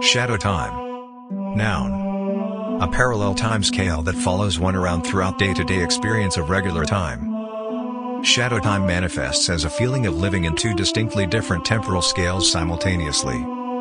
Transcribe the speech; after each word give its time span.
Shadow 0.00 0.36
time. 0.36 1.56
Noun. 1.56 2.80
A 2.80 2.86
parallel 2.86 3.34
time 3.34 3.64
scale 3.64 4.00
that 4.02 4.14
follows 4.14 4.58
one 4.58 4.76
around 4.76 5.02
throughout 5.02 5.38
day-to-day 5.38 5.82
experience 5.82 6.36
of 6.36 6.50
regular 6.50 6.84
time. 6.84 8.22
Shadow 8.22 8.60
time 8.60 8.86
manifests 8.86 9.48
as 9.48 9.64
a 9.64 9.70
feeling 9.70 10.06
of 10.06 10.16
living 10.16 10.44
in 10.44 10.54
two 10.54 10.74
distinctly 10.74 11.26
different 11.26 11.64
temporal 11.64 12.00
scales 12.00 12.50
simultaneously. 12.50 13.36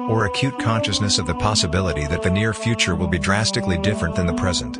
Or 0.10 0.26
acute 0.26 0.58
consciousness 0.58 1.20
of 1.20 1.28
the 1.28 1.36
possibility 1.36 2.08
that 2.08 2.24
the 2.24 2.32
near 2.32 2.54
future 2.54 2.96
will 2.96 3.08
be 3.08 3.20
drastically 3.20 3.78
different 3.78 4.16
than 4.16 4.26
the 4.26 4.34
present. 4.34 4.78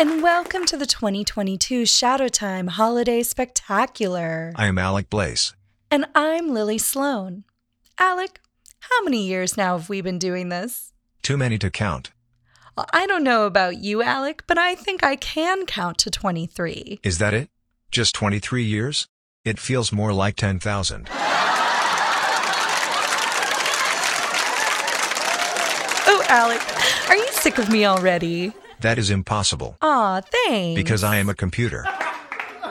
And 0.00 0.22
welcome 0.22 0.64
to 0.64 0.78
the 0.78 0.86
2022 0.86 1.84
Shadow 1.84 2.28
Time 2.28 2.68
Holiday 2.68 3.22
Spectacular. 3.22 4.50
I 4.56 4.64
am 4.64 4.78
Alec 4.78 5.10
Blaese. 5.10 5.54
And 5.90 6.06
I'm 6.14 6.54
Lily 6.54 6.78
Sloane. 6.78 7.44
Alec, 7.98 8.40
how 8.78 9.04
many 9.04 9.26
years 9.26 9.58
now 9.58 9.76
have 9.76 9.90
we 9.90 10.00
been 10.00 10.18
doing 10.18 10.48
this? 10.48 10.94
Too 11.20 11.36
many 11.36 11.58
to 11.58 11.70
count. 11.70 12.12
Well, 12.78 12.86
I 12.94 13.06
don't 13.06 13.22
know 13.22 13.44
about 13.44 13.76
you, 13.76 14.00
Alec, 14.00 14.44
but 14.46 14.56
I 14.56 14.74
think 14.74 15.04
I 15.04 15.16
can 15.16 15.66
count 15.66 15.98
to 15.98 16.10
23. 16.10 17.00
Is 17.02 17.18
that 17.18 17.34
it? 17.34 17.50
Just 17.90 18.14
23 18.14 18.64
years? 18.64 19.06
It 19.44 19.58
feels 19.58 19.92
more 19.92 20.14
like 20.14 20.36
10,000. 20.36 21.08
Oh, 26.06 26.24
Alec, 26.30 27.10
are 27.10 27.16
you 27.16 27.28
sick 27.32 27.58
of 27.58 27.68
me 27.68 27.84
already? 27.84 28.54
That 28.80 28.98
is 28.98 29.10
impossible. 29.10 29.76
Aw, 29.82 30.20
thanks. 30.22 30.76
Because 30.76 31.04
I 31.04 31.16
am 31.16 31.28
a 31.28 31.34
computer. 31.34 31.86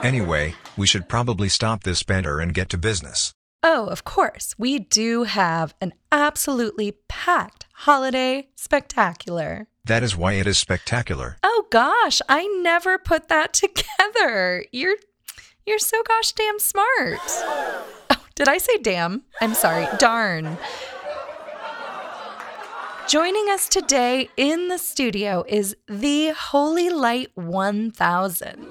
Anyway, 0.01 0.55
we 0.77 0.87
should 0.87 1.09
probably 1.09 1.49
stop 1.49 1.83
this 1.83 2.03
banter 2.03 2.39
and 2.39 2.53
get 2.53 2.69
to 2.69 2.77
business. 2.77 3.33
Oh, 3.61 3.87
of 3.87 4.05
course. 4.05 4.55
We 4.57 4.79
do 4.79 5.23
have 5.23 5.75
an 5.81 5.93
absolutely 6.11 6.93
packed 7.09 7.65
holiday 7.73 8.47
spectacular. 8.55 9.67
That 9.85 10.03
is 10.03 10.15
why 10.15 10.33
it 10.33 10.47
is 10.47 10.57
spectacular. 10.57 11.37
Oh 11.43 11.65
gosh, 11.69 12.21
I 12.29 12.47
never 12.63 12.97
put 12.97 13.27
that 13.27 13.53
together. 13.53 14.65
You're 14.71 14.95
you're 15.65 15.79
so 15.79 16.01
gosh 16.07 16.31
damn 16.33 16.59
smart. 16.59 17.19
Oh, 18.11 18.25
did 18.33 18.47
I 18.47 18.57
say 18.57 18.77
damn? 18.77 19.21
I'm 19.41 19.53
sorry. 19.53 19.85
Darn. 19.99 20.57
Joining 23.09 23.49
us 23.49 23.67
today 23.67 24.29
in 24.37 24.67
the 24.67 24.77
studio 24.77 25.43
is 25.47 25.75
the 25.87 26.29
Holy 26.29 26.91
Light 26.91 27.31
1000, 27.33 28.67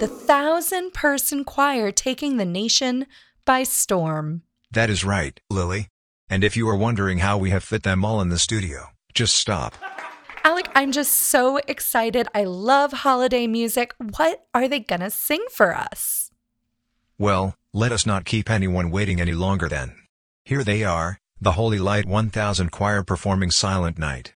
the 0.00 0.08
thousand 0.08 0.92
person 0.92 1.44
choir 1.44 1.92
taking 1.92 2.36
the 2.36 2.44
nation 2.44 3.06
by 3.44 3.62
storm. 3.62 4.42
That 4.72 4.90
is 4.90 5.04
right, 5.04 5.38
Lily. 5.48 5.86
And 6.28 6.42
if 6.42 6.56
you 6.56 6.68
are 6.68 6.74
wondering 6.74 7.18
how 7.18 7.38
we 7.38 7.50
have 7.50 7.62
fit 7.62 7.84
them 7.84 8.04
all 8.04 8.20
in 8.20 8.28
the 8.28 8.40
studio, 8.40 8.86
just 9.14 9.34
stop. 9.34 9.76
Alec, 10.42 10.68
I'm 10.74 10.90
just 10.90 11.12
so 11.12 11.58
excited. 11.68 12.26
I 12.34 12.42
love 12.42 12.92
holiday 12.92 13.46
music. 13.46 13.94
What 14.16 14.48
are 14.52 14.66
they 14.66 14.80
going 14.80 15.02
to 15.02 15.10
sing 15.10 15.44
for 15.52 15.76
us? 15.76 16.32
Well, 17.18 17.54
let 17.72 17.92
us 17.92 18.04
not 18.04 18.24
keep 18.24 18.50
anyone 18.50 18.90
waiting 18.90 19.20
any 19.20 19.34
longer 19.34 19.68
then. 19.68 19.94
Here 20.44 20.64
they 20.64 20.82
are, 20.82 21.20
the 21.40 21.52
Holy 21.52 21.78
Light 21.78 22.06
1000 22.06 22.72
Choir 22.72 23.04
performing 23.04 23.50
Silent 23.50 23.98
Night. 23.98 24.34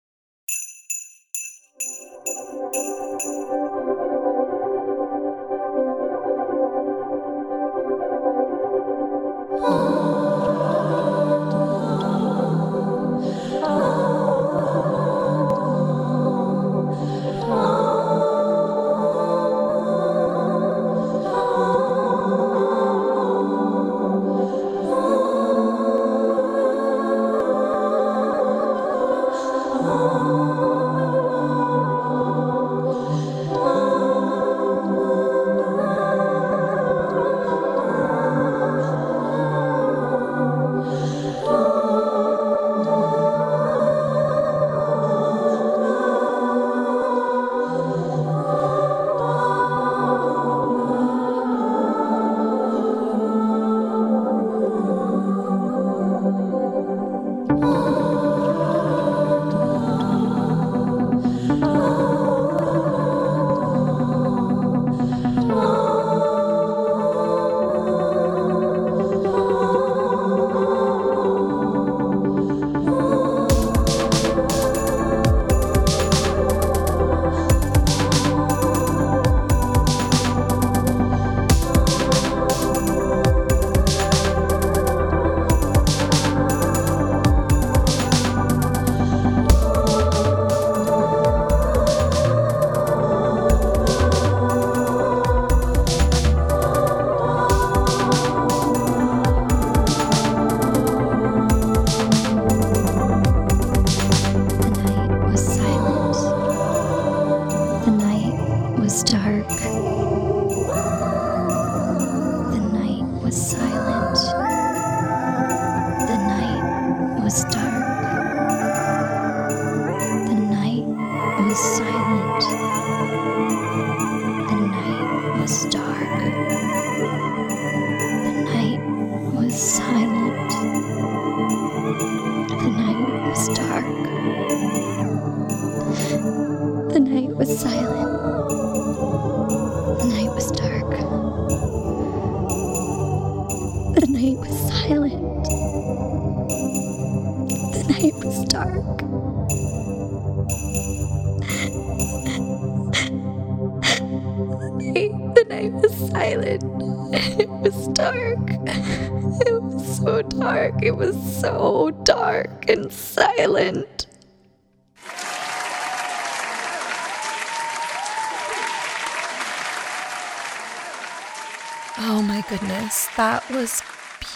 Goodness, 172.49 173.07
that 173.15 173.47
was 173.51 173.83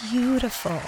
beautiful. 0.08 0.80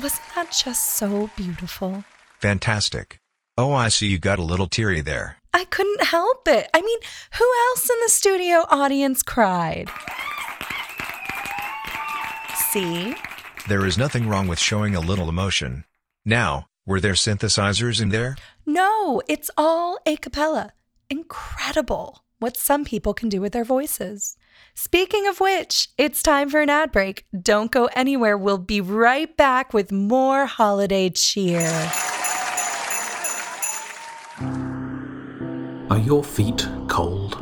Wasn't 0.00 0.22
that 0.34 0.50
just 0.50 0.94
so 0.94 1.28
beautiful? 1.36 2.02
Fantastic. 2.38 3.20
Oh, 3.58 3.74
I 3.74 3.88
see 3.88 4.06
you 4.06 4.18
got 4.18 4.38
a 4.38 4.42
little 4.42 4.66
teary 4.66 5.02
there. 5.02 5.36
I 5.52 5.64
couldn't 5.66 6.04
help 6.04 6.48
it. 6.48 6.70
I 6.72 6.80
mean, 6.80 6.98
who 7.38 7.52
else 7.68 7.90
in 7.90 7.96
the 8.02 8.08
studio 8.08 8.64
audience 8.70 9.22
cried? 9.22 9.90
See? 12.70 13.14
There 13.68 13.84
is 13.84 13.98
nothing 13.98 14.26
wrong 14.26 14.48
with 14.48 14.58
showing 14.58 14.96
a 14.96 15.00
little 15.00 15.28
emotion. 15.28 15.84
Now, 16.24 16.68
were 16.86 17.00
there 17.00 17.12
synthesizers 17.12 18.00
in 18.00 18.08
there? 18.08 18.36
No, 18.64 19.20
it's 19.28 19.50
all 19.58 19.98
a 20.06 20.16
cappella. 20.16 20.72
Incredible 21.10 22.24
what 22.38 22.56
some 22.56 22.86
people 22.86 23.12
can 23.12 23.28
do 23.28 23.42
with 23.42 23.52
their 23.52 23.64
voices. 23.64 24.38
Speaking 24.82 25.26
of 25.26 25.40
which, 25.40 25.90
it's 25.98 26.22
time 26.22 26.48
for 26.48 26.62
an 26.62 26.70
ad 26.70 26.90
break. 26.90 27.26
Don't 27.38 27.70
go 27.70 27.90
anywhere. 27.94 28.38
We'll 28.38 28.56
be 28.56 28.80
right 28.80 29.36
back 29.36 29.74
with 29.74 29.92
more 29.92 30.46
holiday 30.46 31.10
cheer. 31.10 31.60
Are 35.90 35.98
your 35.98 36.24
feet 36.24 36.66
cold? 36.88 37.34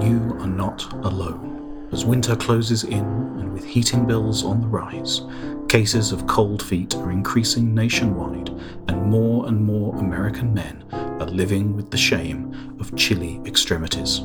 You 0.00 0.34
are 0.40 0.48
not 0.48 0.90
alone. 1.04 1.90
As 1.92 2.06
winter 2.06 2.34
closes 2.34 2.84
in 2.84 3.04
and 3.38 3.52
with 3.52 3.66
heating 3.66 4.06
bills 4.06 4.42
on 4.42 4.62
the 4.62 4.68
rise, 4.68 5.20
cases 5.68 6.12
of 6.12 6.26
cold 6.26 6.62
feet 6.62 6.94
are 6.94 7.10
increasing 7.10 7.74
nationwide, 7.74 8.48
and 8.88 9.02
more 9.10 9.46
and 9.48 9.62
more 9.62 9.94
American 9.96 10.54
men 10.54 10.82
are 10.92 11.26
living 11.26 11.76
with 11.76 11.90
the 11.90 11.98
shame 11.98 12.74
of 12.80 12.96
chilly 12.96 13.38
extremities. 13.44 14.22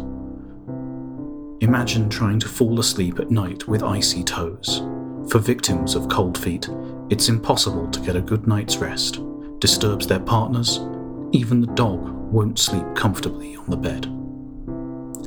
Imagine 1.62 2.08
trying 2.08 2.40
to 2.40 2.48
fall 2.48 2.80
asleep 2.80 3.20
at 3.20 3.32
night 3.32 3.68
with 3.68 3.82
icy 3.82 4.24
toes. 4.24 4.84
For 5.30 5.40
victims 5.40 5.96
of 5.96 6.08
cold 6.08 6.38
feet, 6.38 6.70
it's 7.10 7.30
impossible 7.30 7.90
to 7.90 8.00
get 8.02 8.16
a 8.16 8.22
good 8.22 8.48
night's 8.48 8.78
rest, 8.78 9.20
disturbs 9.58 10.06
their 10.06 10.20
partners, 10.20 10.80
even 11.32 11.60
the 11.60 11.74
dog 11.74 12.10
won't 12.32 12.60
sleep 12.60 12.86
comfortably 12.96 13.56
on 13.56 13.70
the 13.72 13.76
bed. 13.76 14.06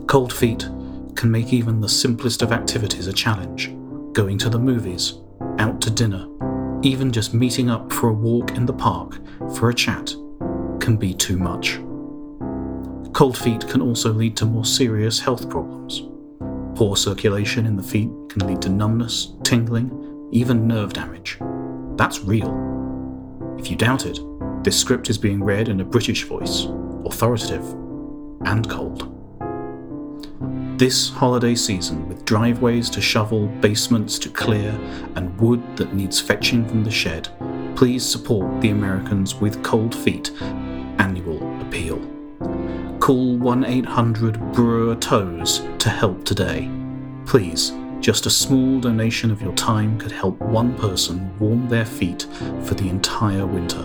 Cold 0.06 0.32
feet 0.32 0.69
can 1.17 1.32
make 1.32 1.53
even 1.53 1.81
the 1.81 1.88
simplest 1.88 2.43
of 2.43 2.53
activities 2.53 3.09
a 3.09 3.12
challenge. 3.12 3.75
Going 4.12 4.38
to 4.38 4.49
the 4.49 4.59
movies, 4.59 5.15
out 5.59 5.81
to 5.81 5.91
dinner, 5.91 6.29
even 6.83 7.11
just 7.11 7.35
meeting 7.35 7.71
up 7.71 7.93
for 7.93 8.09
a 8.09 8.15
walk 8.15 8.53
in 8.53 8.67
the 8.67 8.73
park 8.73 9.19
for 9.56 9.69
a 9.69 9.75
chat 9.75 10.15
can 10.79 10.97
be 10.97 11.12
too 11.12 11.38
much. 11.38 11.81
Cold 13.12 13.37
feet 13.37 13.67
can 13.67 13.83
also 13.83 14.12
lead 14.12 14.37
to 14.37 14.47
more 14.47 14.65
serious 14.65 15.19
health 15.19 15.50
problems. 15.50 16.05
Poor 16.81 16.97
circulation 16.97 17.67
in 17.67 17.77
the 17.77 17.82
feet 17.82 18.09
can 18.31 18.47
lead 18.47 18.62
to 18.62 18.71
numbness, 18.71 19.35
tingling, 19.43 19.91
even 20.32 20.67
nerve 20.67 20.94
damage. 20.94 21.37
That's 21.97 22.21
real. 22.21 22.49
If 23.59 23.71
you 23.71 23.77
doubt 23.77 24.06
it, 24.06 24.19
this 24.65 24.81
script 24.81 25.11
is 25.11 25.19
being 25.19 25.44
read 25.44 25.69
in 25.69 25.82
a 25.82 25.85
British 25.85 26.25
voice, 26.25 26.69
authoritative 27.05 27.67
and 28.47 28.67
cold. 28.71 29.15
This 30.79 31.11
holiday 31.11 31.55
season, 31.55 32.09
with 32.09 32.25
driveways 32.25 32.88
to 32.88 33.03
shovel, 33.03 33.49
basements 33.61 34.19
to 34.19 34.31
clear, 34.31 34.71
and 35.17 35.38
wood 35.38 35.62
that 35.76 35.93
needs 35.93 36.19
fetching 36.19 36.67
from 36.67 36.83
the 36.83 36.91
shed, 36.91 37.29
please 37.76 38.06
support 38.06 38.59
the 38.62 38.71
Americans 38.71 39.35
with 39.35 39.62
Cold 39.62 39.94
Feet. 39.94 40.31
Call 43.11 43.35
1 43.39 43.65
800 43.65 44.35
BRR-TOES 44.53 45.62
to 45.81 45.91
help 45.91 46.25
today. 46.25 46.71
Please, 47.27 47.73
just 47.99 48.27
a 48.27 48.31
small 48.31 48.79
donation 48.79 49.33
of 49.33 49.43
your 49.43 49.53
time 49.55 49.99
could 49.99 50.12
help 50.12 50.39
one 50.39 50.79
person 50.79 51.37
warm 51.41 51.69
their 51.69 51.85
feet 51.85 52.29
for 52.62 52.75
the 52.75 52.89
entire 52.89 53.45
winter. 53.45 53.83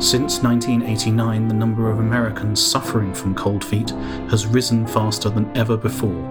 Since 0.00 0.44
1989, 0.44 1.48
the 1.48 1.54
number 1.54 1.90
of 1.90 1.98
Americans 1.98 2.64
suffering 2.64 3.12
from 3.12 3.34
cold 3.34 3.64
feet 3.64 3.90
has 4.30 4.46
risen 4.46 4.86
faster 4.86 5.30
than 5.30 5.50
ever 5.56 5.76
before, 5.76 6.22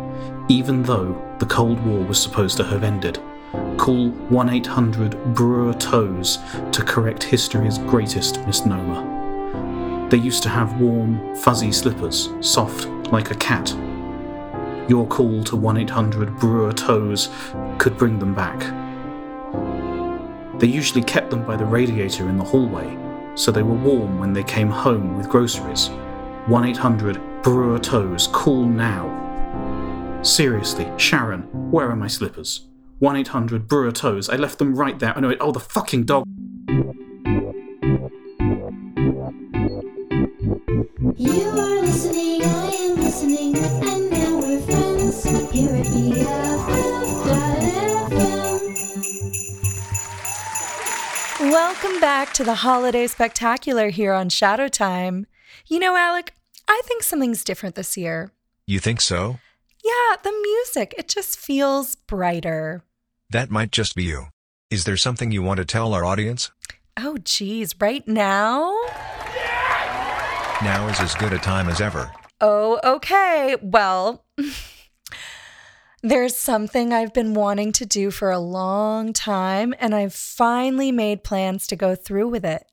even 0.48 0.84
though 0.84 1.22
the 1.40 1.46
Cold 1.46 1.86
War 1.86 2.00
was 2.00 2.18
supposed 2.18 2.56
to 2.56 2.64
have 2.64 2.86
ended. 2.86 3.20
Call 3.78 4.08
1 4.08 4.50
800 4.50 5.36
BRR-TOES 5.36 6.38
to 6.72 6.82
correct 6.82 7.24
history's 7.24 7.78
greatest 7.78 8.40
misnomer. 8.48 9.13
They 10.14 10.20
used 10.20 10.44
to 10.44 10.50
have 10.50 10.80
warm, 10.80 11.36
fuzzy 11.38 11.72
slippers, 11.72 12.30
soft 12.40 12.86
like 13.12 13.32
a 13.32 13.36
cat. 13.36 13.72
Your 14.88 15.08
call 15.08 15.44
to 15.46 15.56
1 15.56 15.76
800 15.76 16.38
BRR-TOES 16.38 17.30
could 17.80 17.98
bring 17.98 18.20
them 18.20 18.36
back. 18.36 18.60
They 20.60 20.68
usually 20.68 21.02
kept 21.02 21.32
them 21.32 21.44
by 21.44 21.58
the 21.58 21.66
radiator 21.66 22.30
in 22.30 22.38
the 22.38 22.44
hallway, 22.44 22.96
so 23.34 23.50
they 23.50 23.64
were 23.64 23.74
warm 23.74 24.20
when 24.20 24.34
they 24.34 24.44
came 24.44 24.70
home 24.70 25.18
with 25.18 25.30
groceries. 25.30 25.90
1 26.46 26.64
800 26.64 27.20
BRR-TOES, 27.42 28.28
call 28.28 28.66
now. 28.66 29.10
Seriously, 30.22 30.88
Sharon, 30.98 31.42
where 31.72 31.90
are 31.90 31.96
my 31.96 32.06
slippers? 32.06 32.68
1 33.00 33.16
800 33.16 33.68
BRR-TOES, 33.68 34.30
I 34.30 34.36
left 34.36 34.60
them 34.60 34.76
right 34.76 35.00
there. 35.00 35.14
I 35.14 35.18
Oh 35.18 35.22
no, 35.22 35.36
oh, 35.40 35.52
the 35.52 35.60
fucking 35.60 36.04
dog. 36.04 36.28
Back 52.04 52.34
to 52.34 52.44
the 52.44 52.56
Holiday 52.56 53.08
Spectacular 53.08 53.88
here 53.88 54.12
on 54.12 54.28
Shadow 54.28 54.68
Time. 54.68 55.26
You 55.68 55.80
know, 55.80 55.96
Alec, 55.96 56.36
I 56.68 56.82
think 56.84 57.02
something's 57.02 57.46
different 57.46 57.76
this 57.76 57.96
year. 57.96 58.34
You 58.68 58.80
think 58.80 59.00
so? 59.00 59.40
Yeah, 59.86 60.18
the 60.22 60.34
music, 60.44 60.94
it 60.98 61.08
just 61.08 61.40
feels 61.40 61.96
brighter. 61.96 62.84
That 63.30 63.50
might 63.50 63.72
just 63.72 63.96
be 63.96 64.04
you. 64.04 64.26
Is 64.70 64.84
there 64.84 64.98
something 64.98 65.32
you 65.32 65.42
want 65.42 65.60
to 65.60 65.66
tell 65.66 65.94
our 65.94 66.04
audience? 66.04 66.52
Oh, 66.98 67.20
geez, 67.24 67.74
right 67.80 68.06
now? 68.06 68.74
Now 70.62 70.90
is 70.90 71.00
as 71.00 71.16
good 71.16 71.32
a 71.32 71.38
time 71.38 71.70
as 71.70 71.80
ever. 71.80 72.12
Oh, 72.42 72.82
okay. 72.84 73.56
Well, 73.62 74.26
there's 76.04 76.36
something 76.36 76.92
I've 76.92 77.14
been 77.14 77.34
wanting 77.34 77.72
to 77.74 77.86
do 77.86 78.12
for 78.12 78.30
a 78.30 78.38
long 78.40 79.14
time, 79.14 79.74
and 79.80 79.96
I've 79.96 80.14
finally 80.14 80.92
made 80.92 81.24
plans 81.24 81.66
to 81.68 81.78
go 81.78 81.96
through 81.96 82.28
with 82.28 82.44
it. 82.44 82.66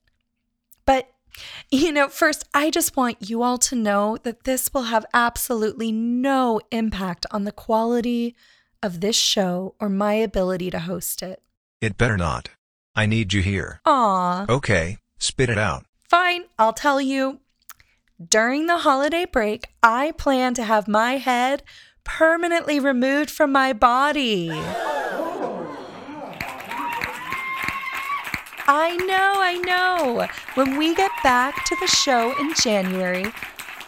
But, 0.84 1.08
you 1.70 1.92
know, 1.92 2.08
first, 2.08 2.44
I 2.52 2.70
just 2.70 2.96
want 2.96 3.30
you 3.30 3.44
all 3.44 3.56
to 3.58 3.76
know 3.76 4.18
that 4.24 4.42
this 4.42 4.74
will 4.74 4.82
have 4.82 5.06
absolutely 5.14 5.92
no 5.92 6.60
impact 6.72 7.24
on 7.30 7.44
the 7.44 7.52
quality 7.52 8.34
of 8.82 9.00
this 9.00 9.16
show 9.16 9.76
or 9.78 9.88
my 9.88 10.14
ability 10.14 10.70
to 10.72 10.80
host 10.80 11.22
it. 11.22 11.40
It 11.80 11.96
better 11.96 12.16
not. 12.16 12.48
I 12.96 13.06
need 13.06 13.32
you 13.32 13.42
here. 13.42 13.80
Aw. 13.86 14.46
Okay, 14.48 14.98
spit 15.18 15.48
it 15.48 15.58
out. 15.58 15.84
Fine, 16.08 16.46
I'll 16.58 16.72
tell 16.72 17.00
you. 17.00 17.38
During 18.28 18.66
the 18.66 18.78
holiday 18.78 19.24
break, 19.24 19.68
I 19.82 20.12
plan 20.12 20.52
to 20.54 20.64
have 20.64 20.88
my 20.88 21.18
head 21.18 21.62
permanently 22.04 22.80
removed 22.80 23.30
from 23.30 23.52
my 23.52 23.72
body. 23.72 24.50
I 28.66 28.96
know, 28.96 29.32
I 29.36 29.58
know. 29.64 30.28
When 30.54 30.76
we 30.76 30.94
get 30.94 31.10
back 31.22 31.64
to 31.64 31.76
the 31.80 31.86
show 31.86 32.38
in 32.38 32.54
January, 32.54 33.26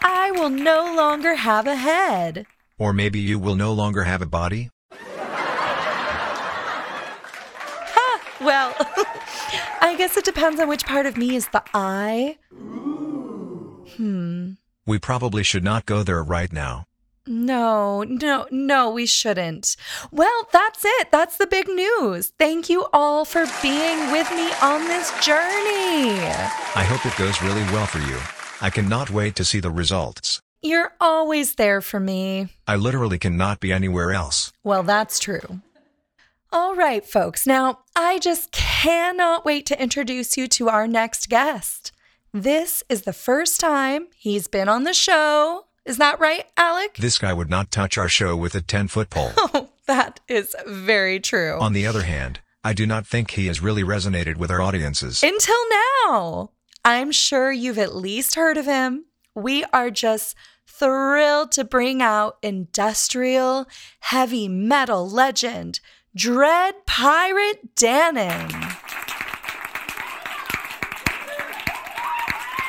I 0.01 0.31
will 0.31 0.49
no 0.49 0.93
longer 0.95 1.35
have 1.35 1.67
a 1.67 1.75
head. 1.75 2.45
Or 2.77 2.91
maybe 2.91 3.19
you 3.19 3.39
will 3.39 3.55
no 3.55 3.71
longer 3.71 4.03
have 4.03 4.21
a 4.21 4.25
body? 4.25 4.69
Well, 8.43 8.75
I 9.81 9.95
guess 9.97 10.17
it 10.17 10.25
depends 10.25 10.59
on 10.59 10.67
which 10.67 10.85
part 10.85 11.05
of 11.05 11.15
me 11.15 11.35
is 11.35 11.47
the 11.47 11.63
I. 11.73 12.37
Hmm. 13.95 14.51
We 14.85 14.99
probably 14.99 15.43
should 15.43 15.63
not 15.63 15.85
go 15.85 16.03
there 16.03 16.21
right 16.21 16.51
now. 16.51 16.85
No, 17.25 18.03
no, 18.03 18.47
no, 18.51 18.89
we 18.89 19.05
shouldn't. 19.05 19.77
Well, 20.11 20.47
that's 20.51 20.83
it. 20.83 21.09
That's 21.09 21.37
the 21.37 21.47
big 21.47 21.69
news. 21.69 22.33
Thank 22.37 22.69
you 22.69 22.87
all 22.91 23.23
for 23.23 23.45
being 23.61 24.11
with 24.11 24.29
me 24.31 24.51
on 24.61 24.85
this 24.87 25.09
journey. 25.23 26.19
I 26.75 26.83
hope 26.85 27.05
it 27.05 27.17
goes 27.17 27.41
really 27.41 27.63
well 27.71 27.85
for 27.85 27.99
you. 27.99 28.19
I 28.59 28.69
cannot 28.69 29.09
wait 29.09 29.35
to 29.37 29.45
see 29.45 29.61
the 29.61 29.71
results. 29.71 30.41
You're 30.61 30.93
always 30.99 31.55
there 31.55 31.79
for 31.79 31.99
me. 31.99 32.49
I 32.67 32.75
literally 32.75 33.19
cannot 33.19 33.61
be 33.61 33.71
anywhere 33.71 34.11
else. 34.11 34.51
Well, 34.63 34.83
that's 34.83 35.19
true. 35.19 35.61
All 36.51 36.75
right, 36.75 37.05
folks. 37.05 37.47
Now, 37.47 37.79
I 37.95 38.19
just 38.19 38.51
cannot 38.51 39.45
wait 39.45 39.65
to 39.67 39.81
introduce 39.81 40.37
you 40.37 40.47
to 40.49 40.69
our 40.69 40.87
next 40.87 41.29
guest. 41.29 41.93
This 42.33 42.83
is 42.89 43.03
the 43.03 43.13
first 43.13 43.59
time 43.61 44.07
he's 44.15 44.47
been 44.47 44.67
on 44.67 44.83
the 44.83 44.93
show. 44.93 45.65
Is 45.85 45.97
that 45.97 46.19
right, 46.19 46.45
Alec? 46.55 46.95
This 46.95 47.17
guy 47.17 47.33
would 47.33 47.49
not 47.49 47.71
touch 47.71 47.97
our 47.97 48.07
show 48.07 48.35
with 48.35 48.55
a 48.55 48.61
10 48.61 48.87
foot 48.87 49.09
pole. 49.09 49.31
Oh, 49.55 49.69
that 49.85 50.21
is 50.29 50.55
very 50.65 51.19
true. 51.19 51.59
On 51.59 51.73
the 51.73 51.85
other 51.85 52.03
hand, 52.03 52.39
I 52.63 52.71
do 52.71 52.85
not 52.85 53.05
think 53.05 53.31
he 53.31 53.47
has 53.47 53.59
really 53.61 53.83
resonated 53.83 54.37
with 54.37 54.49
our 54.49 54.61
audiences. 54.61 55.21
Until 55.21 55.57
now. 56.05 56.51
I'm 56.85 57.11
sure 57.11 57.51
you've 57.51 57.77
at 57.77 57.93
least 57.95 58.35
heard 58.35 58.55
of 58.55 58.65
him. 58.65 59.05
We 59.35 59.65
are 59.73 59.89
just 59.91 60.35
thrilled 60.65 61.51
to 61.53 61.65
bring 61.65 62.01
out 62.01 62.37
industrial 62.41 63.67
heavy 63.99 64.47
metal 64.47 65.09
legend, 65.09 65.81
Dread 66.15 66.85
Pirate 66.85 67.75
Dannon. 67.75 68.72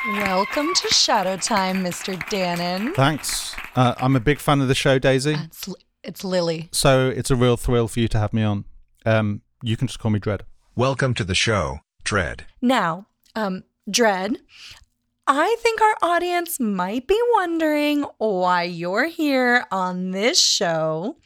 Welcome 0.06 0.74
to 0.74 0.88
Shadow 0.88 1.38
Time, 1.38 1.82
Mr. 1.82 2.14
Dannon. 2.24 2.94
Thanks. 2.94 3.56
Uh, 3.74 3.94
I'm 3.96 4.14
a 4.14 4.20
big 4.20 4.38
fan 4.38 4.60
of 4.60 4.68
the 4.68 4.74
show, 4.74 4.98
Daisy. 4.98 5.32
It's, 5.32 5.68
it's 6.02 6.22
Lily. 6.22 6.68
So 6.72 7.08
it's 7.08 7.30
a 7.30 7.36
real 7.36 7.56
thrill 7.56 7.88
for 7.88 8.00
you 8.00 8.08
to 8.08 8.18
have 8.18 8.34
me 8.34 8.42
on. 8.42 8.66
Um, 9.06 9.40
you 9.62 9.78
can 9.78 9.86
just 9.88 9.98
call 9.98 10.10
me 10.10 10.18
Dread. 10.18 10.42
Welcome 10.76 11.14
to 11.14 11.24
the 11.24 11.34
show, 11.34 11.78
Dread. 12.04 12.44
Now, 12.60 13.06
um, 13.34 13.64
Dread, 13.90 14.36
I 15.26 15.56
think 15.60 15.80
our 15.80 15.96
audience 16.02 16.60
might 16.60 17.06
be 17.06 17.18
wondering 17.32 18.04
why 18.18 18.64
you're 18.64 19.06
here 19.06 19.64
on 19.70 20.10
this 20.10 20.38
show. 20.38 21.16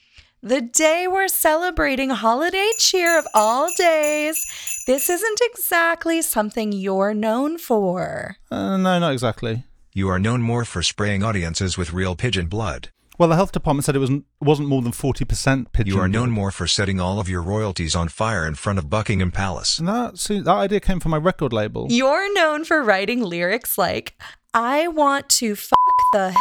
The 0.43 0.61
day 0.61 1.09
we're 1.11 1.27
celebrating 1.27 2.11
holiday 2.11 2.71
cheer 2.79 3.19
of 3.19 3.27
all 3.35 3.73
days. 3.77 4.39
This 4.87 5.11
isn't 5.11 5.41
exactly 5.43 6.23
something 6.23 6.71
you're 6.71 7.13
known 7.13 7.59
for. 7.59 8.37
Uh, 8.49 8.77
no, 8.77 9.01
not 9.01 9.13
exactly. 9.13 9.65
You 9.93 10.09
are 10.09 10.19
known 10.21 10.43
more 10.43 10.65
for 10.65 10.81
spraying 10.81 11.25
audiences 11.25 11.77
with 11.77 11.93
real 11.93 12.15
pigeon 12.15 12.47
blood. 12.47 12.91
Well, 13.19 13.29
the 13.29 13.35
health 13.35 13.51
department 13.51 13.85
said 13.85 13.97
it 13.97 13.99
wasn't 13.99 14.27
wasn't 14.41 14.69
more 14.69 14.81
than 14.81 14.93
forty 14.93 15.25
percent 15.25 15.73
pigeon. 15.73 15.93
You 15.93 16.01
are 16.01 16.07
known 16.07 16.29
blood. 16.29 16.35
more 16.37 16.51
for 16.53 16.69
setting 16.69 17.01
all 17.01 17.19
of 17.19 17.29
your 17.29 17.43
royalties 17.43 17.97
on 17.97 18.07
fire 18.09 18.47
in 18.47 18.55
front 18.55 18.79
of 18.79 18.89
Buckingham 18.89 19.33
Palace. 19.33 19.81
And 19.81 19.89
that 19.89 20.19
see, 20.19 20.39
that 20.39 20.53
idea 20.53 20.79
came 20.79 21.01
from 21.01 21.11
my 21.11 21.17
record 21.17 21.53
label. 21.53 21.89
You're 21.91 22.33
known 22.33 22.65
for 22.65 22.85
writing 22.85 23.23
lyrics 23.23 23.77
like, 23.77 24.15
I 24.55 24.87
want 24.87 25.29
to 25.31 25.57
fuck 25.57 25.79
the 26.13 26.33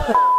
pussy 0.00 0.33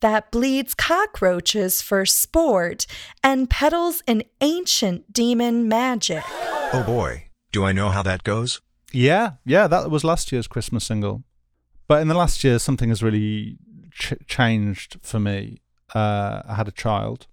that 0.00 0.30
bleeds 0.30 0.74
cockroaches 0.74 1.82
for 1.82 2.04
sport 2.06 2.86
and 3.22 3.48
peddles 3.50 4.02
an 4.06 4.22
ancient 4.40 5.12
demon 5.12 5.68
magic. 5.68 6.24
Oh 6.72 6.82
boy, 6.86 7.28
do 7.52 7.64
I 7.64 7.72
know 7.72 7.90
how 7.90 8.02
that 8.02 8.22
goes? 8.24 8.60
Yeah, 8.92 9.32
yeah, 9.44 9.66
that 9.66 9.90
was 9.90 10.04
last 10.04 10.32
year's 10.32 10.46
Christmas 10.46 10.84
single. 10.84 11.24
But 11.88 12.02
in 12.02 12.08
the 12.08 12.14
last 12.14 12.42
year, 12.42 12.58
something 12.58 12.88
has 12.88 13.02
really 13.02 13.58
ch- 13.92 14.14
changed 14.26 14.98
for 15.02 15.20
me. 15.20 15.60
Uh, 15.94 16.42
I 16.46 16.54
had 16.54 16.68
a 16.68 16.72
child. 16.72 17.26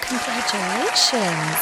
Congratulations. 0.00 1.58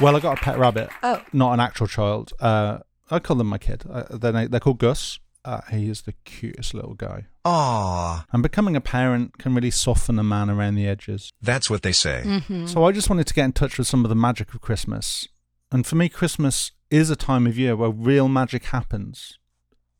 Well, 0.00 0.14
I 0.14 0.20
got 0.20 0.38
a 0.38 0.40
pet 0.42 0.58
rabbit. 0.58 0.90
Oh. 1.02 1.22
Not 1.32 1.54
an 1.54 1.60
actual 1.60 1.86
child. 1.86 2.32
Uh, 2.38 2.78
I 3.10 3.18
call 3.18 3.36
them 3.36 3.46
my 3.46 3.58
kid. 3.58 3.84
Uh, 3.90 4.04
they're, 4.10 4.46
they're 4.48 4.60
called 4.60 4.78
Gus. 4.78 5.18
Uh, 5.44 5.60
he 5.70 5.88
is 5.88 6.02
the 6.02 6.12
cutest 6.24 6.74
little 6.74 6.94
guy. 6.94 7.26
Aww, 7.46 8.24
And 8.32 8.42
becoming 8.42 8.74
a 8.76 8.80
parent 8.80 9.38
can 9.38 9.54
really 9.54 9.70
soften 9.70 10.18
a 10.18 10.22
man 10.24 10.50
around 10.50 10.74
the 10.74 10.86
edges. 10.88 11.32
that's 11.40 11.70
what 11.70 11.82
they 11.82 11.92
say. 11.92 12.22
Mm-hmm. 12.26 12.66
So 12.66 12.84
I 12.84 12.92
just 12.92 13.08
wanted 13.08 13.26
to 13.28 13.34
get 13.34 13.44
in 13.44 13.52
touch 13.52 13.78
with 13.78 13.86
some 13.86 14.04
of 14.04 14.08
the 14.08 14.14
magic 14.16 14.52
of 14.54 14.60
Christmas. 14.60 15.28
And 15.70 15.86
for 15.86 15.96
me, 15.96 16.08
Christmas 16.08 16.72
is 16.90 17.08
a 17.10 17.16
time 17.16 17.46
of 17.46 17.58
year 17.58 17.74
where 17.76 17.90
real 17.90 18.28
magic 18.28 18.64
happens. 18.66 19.38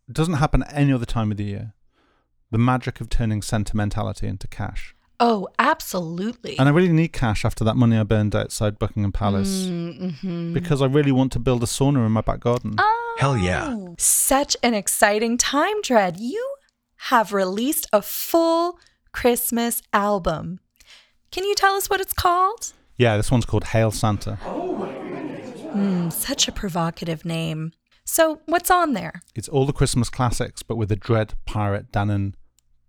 It 0.09 0.15
doesn't 0.15 0.35
happen 0.35 0.65
any 0.73 0.93
other 0.93 1.07
time 1.07 1.31
of 1.31 1.37
the 1.37 1.45
year. 1.45 1.75
The 2.50 2.59
magic 2.59 3.00
of 3.00 3.09
turning 3.09 3.43
sentimentality 3.43 4.26
into 4.26 4.47
cash. 4.49 4.95
Oh, 5.19 5.49
absolutely. 5.59 6.59
And 6.59 6.69
I 6.69 6.73
really 6.73 6.93
need 6.93 7.09
cash 7.12 7.45
after 7.45 7.65
that 7.65 7.75
money 7.76 7.97
I 7.97 8.03
burned 8.03 8.37
outside 8.37 8.79
Buckingham 8.79 9.12
Palace 9.12 9.67
Mm-hmm. 9.67 10.53
because 10.53 10.83
I 10.83 10.87
really 10.87 11.11
want 11.12 11.33
to 11.33 11.38
build 11.38 11.62
a 11.62 11.67
sauna 11.67 12.05
in 12.07 12.12
my 12.12 12.21
back 12.21 12.41
garden. 12.41 12.75
Oh, 12.79 13.17
Hell 13.19 13.37
yeah. 13.38 13.75
Such 13.99 14.57
an 14.62 14.75
exciting 14.75 15.38
time, 15.38 15.81
Dread. 15.83 16.19
You 16.21 16.56
have 17.11 17.33
released 17.33 17.87
a 17.93 18.03
full 18.03 18.79
Christmas 19.13 19.81
album. 19.93 20.59
Can 21.31 21.45
you 21.45 21.55
tell 21.55 21.75
us 21.75 21.89
what 21.89 22.01
it's 22.01 22.13
called? 22.13 22.73
Yeah, 22.97 23.17
this 23.17 23.31
one's 23.31 23.45
called 23.45 23.65
Hail 23.65 23.93
Santa. 23.93 24.35
Hmm, 25.73 26.11
such 26.11 26.49
a 26.49 26.53
provocative 26.53 27.25
name. 27.25 27.73
So, 28.05 28.41
what's 28.47 28.71
on 28.71 28.93
there? 28.95 29.23
It's 29.35 29.49
all 29.49 29.67
the 29.67 29.73
Christmas 29.73 30.11
classics, 30.11 30.63
but 30.63 30.77
with 30.77 30.91
a 30.91 30.97
Dread 30.97 31.35
Pirate 31.45 31.93
Dannon 31.93 32.35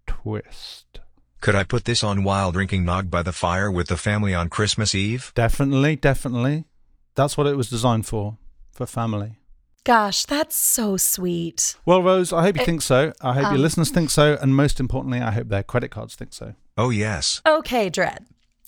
twist. 0.07 0.99
Could 1.41 1.55
I 1.55 1.63
put 1.63 1.85
this 1.85 2.03
on 2.03 2.23
while 2.23 2.51
drinking 2.51 2.85
nog 2.85 3.11
by 3.11 3.21
the 3.21 3.31
fire 3.31 3.69
with 3.69 3.87
the 3.87 3.97
family 3.97 4.33
on 4.33 4.49
Christmas 4.49 4.95
Eve? 4.95 5.31
Definitely, 5.35 5.95
definitely. 5.95 6.65
That's 7.13 7.37
what 7.37 7.45
it 7.45 7.55
was 7.55 7.69
designed 7.69 8.07
for, 8.07 8.37
for 8.71 8.87
family. 8.87 9.37
Gosh, 9.87 10.25
that's 10.25 10.53
so 10.57 10.97
sweet. 10.97 11.77
Well, 11.85 12.03
Rose, 12.03 12.33
I 12.33 12.41
hope 12.41 12.57
you 12.57 12.61
Eh, 12.61 12.65
think 12.65 12.81
so. 12.81 13.13
I 13.21 13.33
hope 13.35 13.45
um, 13.45 13.53
your 13.53 13.61
listeners 13.61 13.89
think 13.89 14.09
so. 14.09 14.37
And 14.41 14.53
most 14.53 14.81
importantly, 14.81 15.21
I 15.21 15.31
hope 15.31 15.47
their 15.47 15.63
credit 15.63 15.91
cards 15.91 16.13
think 16.13 16.33
so. 16.33 16.55
Oh 16.77 16.89
yes. 16.89 17.41
Okay, 17.47 17.89
Dread. 17.89 18.25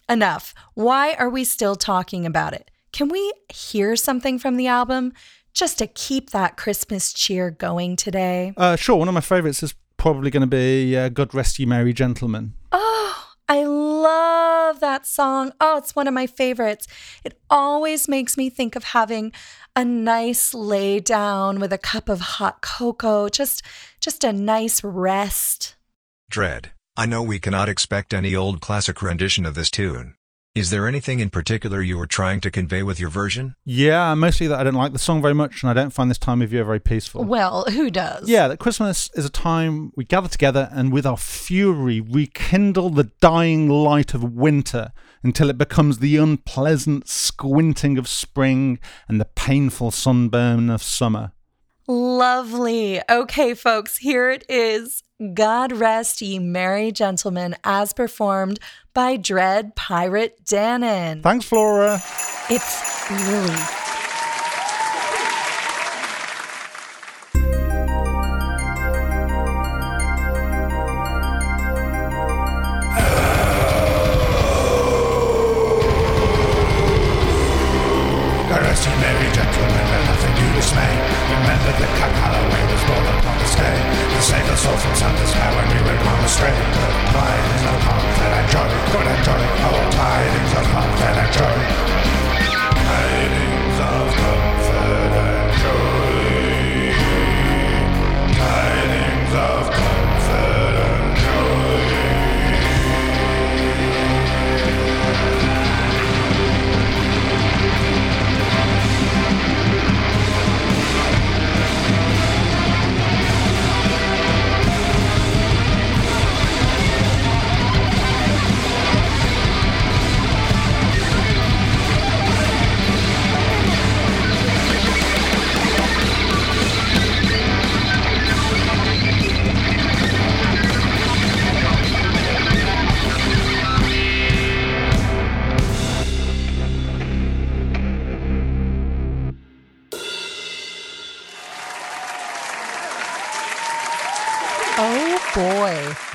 Enough. 0.08 0.56
Why 0.76 1.16
are 1.16 1.30
we 1.30 1.44
still 1.44 1.76
talking 1.76 2.26
about 2.26 2.54
it? 2.54 2.72
Can 2.94 3.10
we 3.10 3.34
hear 3.54 3.98
something 3.98 4.40
from 4.40 4.56
the 4.56 4.68
album 4.68 5.12
just 5.54 5.78
to 5.80 5.88
keep 5.88 6.30
that 6.30 6.56
Christmas 6.56 7.12
cheer 7.12 7.52
going 7.52 7.98
today? 7.98 8.54
Uh, 8.56 8.78
sure, 8.78 8.96
one 8.96 9.10
of 9.10 9.14
my 9.14 9.20
favourites 9.20 9.62
is 9.62 9.76
probably 9.98 10.32
going 10.32 10.42
to 10.42 10.48
be 10.48 10.96
uh, 10.96 11.10
God 11.10 11.34
Rest 11.34 11.60
You 11.60 11.68
Merry 11.68 11.92
Gentlemen. 11.92 12.54
Oh, 12.72 13.28
I 13.50 13.66
love 13.66 14.39
that 14.78 15.08
song. 15.08 15.54
Oh, 15.60 15.78
it's 15.78 15.96
one 15.96 16.08
of 16.08 16.14
my 16.14 16.28
favorites. 16.28 16.88
It 17.24 17.40
always 17.50 18.08
makes 18.08 18.38
me 18.38 18.52
think 18.52 18.76
of 18.76 18.84
having 18.84 19.32
a 19.76 19.84
nice 19.84 20.54
lay 20.54 21.00
down 21.00 21.60
with 21.60 21.74
a 21.74 21.78
cup 21.80 22.10
of 22.10 22.20
hot 22.38 22.62
cocoa, 22.62 23.30
just 23.30 23.64
just 24.00 24.24
a 24.24 24.32
nice 24.32 24.84
rest. 24.84 25.76
Dread. 26.30 26.72
I 26.96 27.06
know 27.08 27.24
we 27.24 27.40
cannot 27.40 27.70
expect 27.70 28.14
any 28.14 28.36
old 28.36 28.62
classic 28.62 29.02
rendition 29.02 29.46
of 29.46 29.56
this 29.56 29.72
tune. 29.72 30.16
Is 30.56 30.72
there 30.72 30.88
anything 30.88 31.20
in 31.20 31.30
particular 31.30 31.80
you 31.80 31.96
were 31.96 32.08
trying 32.08 32.42
to 32.42 32.50
convey 32.50 32.82
with 32.82 33.00
your 33.00 33.12
version? 33.12 33.56
Yeah, 33.66 34.16
mostly 34.16 34.48
that 34.48 34.60
I 34.60 34.64
don't 34.64 34.74
like 34.74 34.94
the 34.94 35.00
song 35.00 35.22
very 35.22 35.36
much 35.36 35.62
and 35.62 35.70
I 35.70 35.74
don't 35.74 35.92
find 35.92 36.10
this 36.10 36.18
time 36.18 36.42
of 36.42 36.52
year 36.52 36.64
very 36.64 36.80
peaceful. 36.80 37.24
Well, 37.24 37.66
who 37.70 37.92
does? 37.92 38.28
Yeah, 38.28 38.48
that 38.48 38.58
Christmas 38.58 39.12
is 39.14 39.26
a 39.26 39.30
time 39.30 39.92
we 39.96 40.06
gather 40.06 40.28
together 40.28 40.68
and 40.72 40.92
with 40.92 41.06
our 41.06 41.18
fury 41.18 42.02
rekindle 42.02 42.90
the 42.90 43.12
dying 43.22 43.70
light 43.70 44.16
of 44.16 44.24
winter 44.24 44.92
until 45.22 45.52
it 45.52 45.58
becomes 45.60 46.00
the 46.00 46.18
unpleasant 46.18 47.08
squinting 47.08 48.00
of 48.00 48.08
spring 48.08 48.80
and 49.08 49.22
the 49.22 49.26
painful 49.26 49.92
sunburn 49.92 50.72
of 50.72 50.82
summer. 50.82 51.32
Lovely. 51.88 53.02
Okay, 53.10 53.54
folks, 53.54 53.98
here 53.98 54.30
it 54.30 54.46
is. 54.50 55.04
God 55.34 55.72
rest 55.72 56.22
ye 56.22 56.40
merry 56.40 56.92
gentlemen, 56.92 57.56
as 57.64 57.94
performed 57.94 58.60
by 59.00 59.16
Dread 59.16 59.78
Pirate 59.78 60.44
Dannon. 60.44 61.24
Thanks, 61.24 61.46
Flora. 61.46 62.02
It's 62.50 63.10
Lily. 63.10 63.56
God 78.50 78.62
rest 78.64 78.86
merry 79.00 79.32
gentlemen, 79.32 79.86
let 79.88 80.04
nothing 80.12 80.36
you 80.44 80.56
dismay. 80.56 80.92
Remember 81.32 81.72
that 81.72 81.92
Cat 82.00 82.49
to 84.20 84.26
save 84.26 84.50
us 84.52 84.66
all 84.66 84.76
from 84.76 84.96
Santa's 84.96 85.32
power 85.32 85.64
we 85.72 85.80
went 85.88 86.02
on 86.12 86.24
astray. 86.26 86.52
Good 86.52 86.96
tidings 87.16 87.64
of 87.72 87.80
comfort 87.88 88.32
and 88.36 88.48
joy, 88.52 88.70
good 88.92 89.08
and 89.08 89.24
joy, 89.24 89.44
oh 89.64 89.80
tidings 89.96 90.52
of 90.60 90.66
comfort 90.76 91.16
and 91.24 91.32
joy. 91.32 91.58
Tidings 92.84 93.80
of 93.80 94.69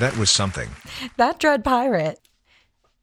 That 0.05 0.19
was 0.19 0.31
something. 0.31 0.69
That 1.17 1.39
Dread 1.39 1.65
Pirate. 1.65 2.21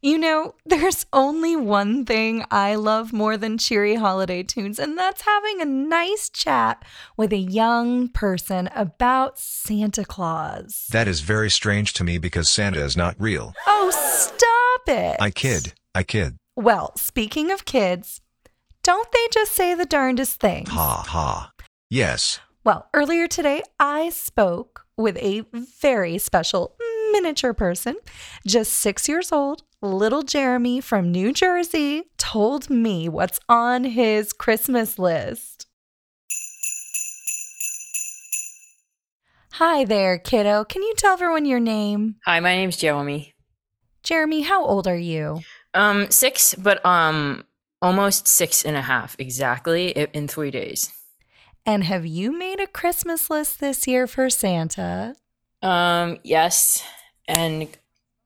You 0.03 0.19
know, 0.19 0.53
there's 0.67 1.07
only 1.11 1.55
one 1.55 2.05
thing 2.05 2.45
I 2.51 2.75
love 2.75 3.11
more 3.11 3.37
than 3.37 3.57
cheery 3.57 3.95
holiday 3.95 4.43
tunes, 4.43 4.77
and 4.77 4.95
that's 4.95 5.23
having 5.23 5.61
a 5.61 5.65
nice 5.65 6.29
chat 6.29 6.85
with 7.17 7.33
a 7.33 7.37
young 7.37 8.07
person 8.09 8.69
about 8.75 9.39
Santa 9.39 10.05
Claus. 10.05 10.85
That 10.91 11.07
is 11.07 11.21
very 11.21 11.49
strange 11.49 11.93
to 11.93 12.03
me 12.03 12.19
because 12.19 12.51
Santa 12.51 12.85
is 12.85 12.95
not 12.95 13.15
real. 13.17 13.55
Oh, 13.65 13.89
stop 13.89 14.95
it. 14.95 15.17
I 15.19 15.31
kid. 15.31 15.73
I 15.95 16.03
kid. 16.03 16.37
Well, 16.55 16.95
speaking 16.97 17.49
of 17.49 17.65
kids, 17.65 18.21
don't 18.83 19.11
they 19.11 19.27
just 19.31 19.53
say 19.53 19.73
the 19.73 19.87
darndest 19.87 20.39
things? 20.39 20.69
Ha 20.69 21.03
ha. 21.07 21.51
Yes. 21.89 22.39
Well, 22.63 22.87
earlier 22.93 23.27
today, 23.27 23.63
I 23.79 24.09
spoke 24.09 24.85
with 24.97 25.17
a 25.17 25.43
very 25.81 26.19
special 26.19 26.75
miniature 27.11 27.53
person, 27.53 27.95
just 28.45 28.73
six 28.73 29.07
years 29.07 29.31
old. 29.31 29.63
Little 29.81 30.21
Jeremy 30.21 30.79
from 30.79 31.11
New 31.11 31.33
Jersey 31.33 32.03
told 32.17 32.69
me 32.69 33.09
what's 33.09 33.39
on 33.49 33.83
his 33.83 34.31
Christmas 34.31 34.99
list. 34.99 35.67
Hi 39.53 39.83
there, 39.83 40.17
kiddo. 40.17 40.63
Can 40.63 40.81
you 40.81 40.93
tell 40.95 41.13
everyone 41.13 41.45
your 41.45 41.59
name? 41.59 42.15
Hi, 42.25 42.39
my 42.39 42.55
name's 42.55 42.77
Jeremy. 42.77 43.33
Jeremy, 44.03 44.41
how 44.41 44.65
old 44.65 44.87
are 44.87 44.97
you? 44.97 45.41
Um, 45.73 46.09
six, 46.09 46.55
but 46.55 46.83
um, 46.85 47.43
almost 47.81 48.27
six 48.27 48.63
and 48.63 48.77
a 48.77 48.81
half 48.81 49.15
exactly 49.19 49.89
in 49.89 50.27
three 50.27 50.51
days. 50.51 50.91
And 51.65 51.83
have 51.83 52.05
you 52.05 52.31
made 52.31 52.59
a 52.59 52.67
Christmas 52.67 53.29
list 53.29 53.59
this 53.59 53.87
year 53.87 54.07
for 54.07 54.29
Santa? 54.29 55.15
Um, 55.61 56.17
yes, 56.23 56.83
and 57.27 57.67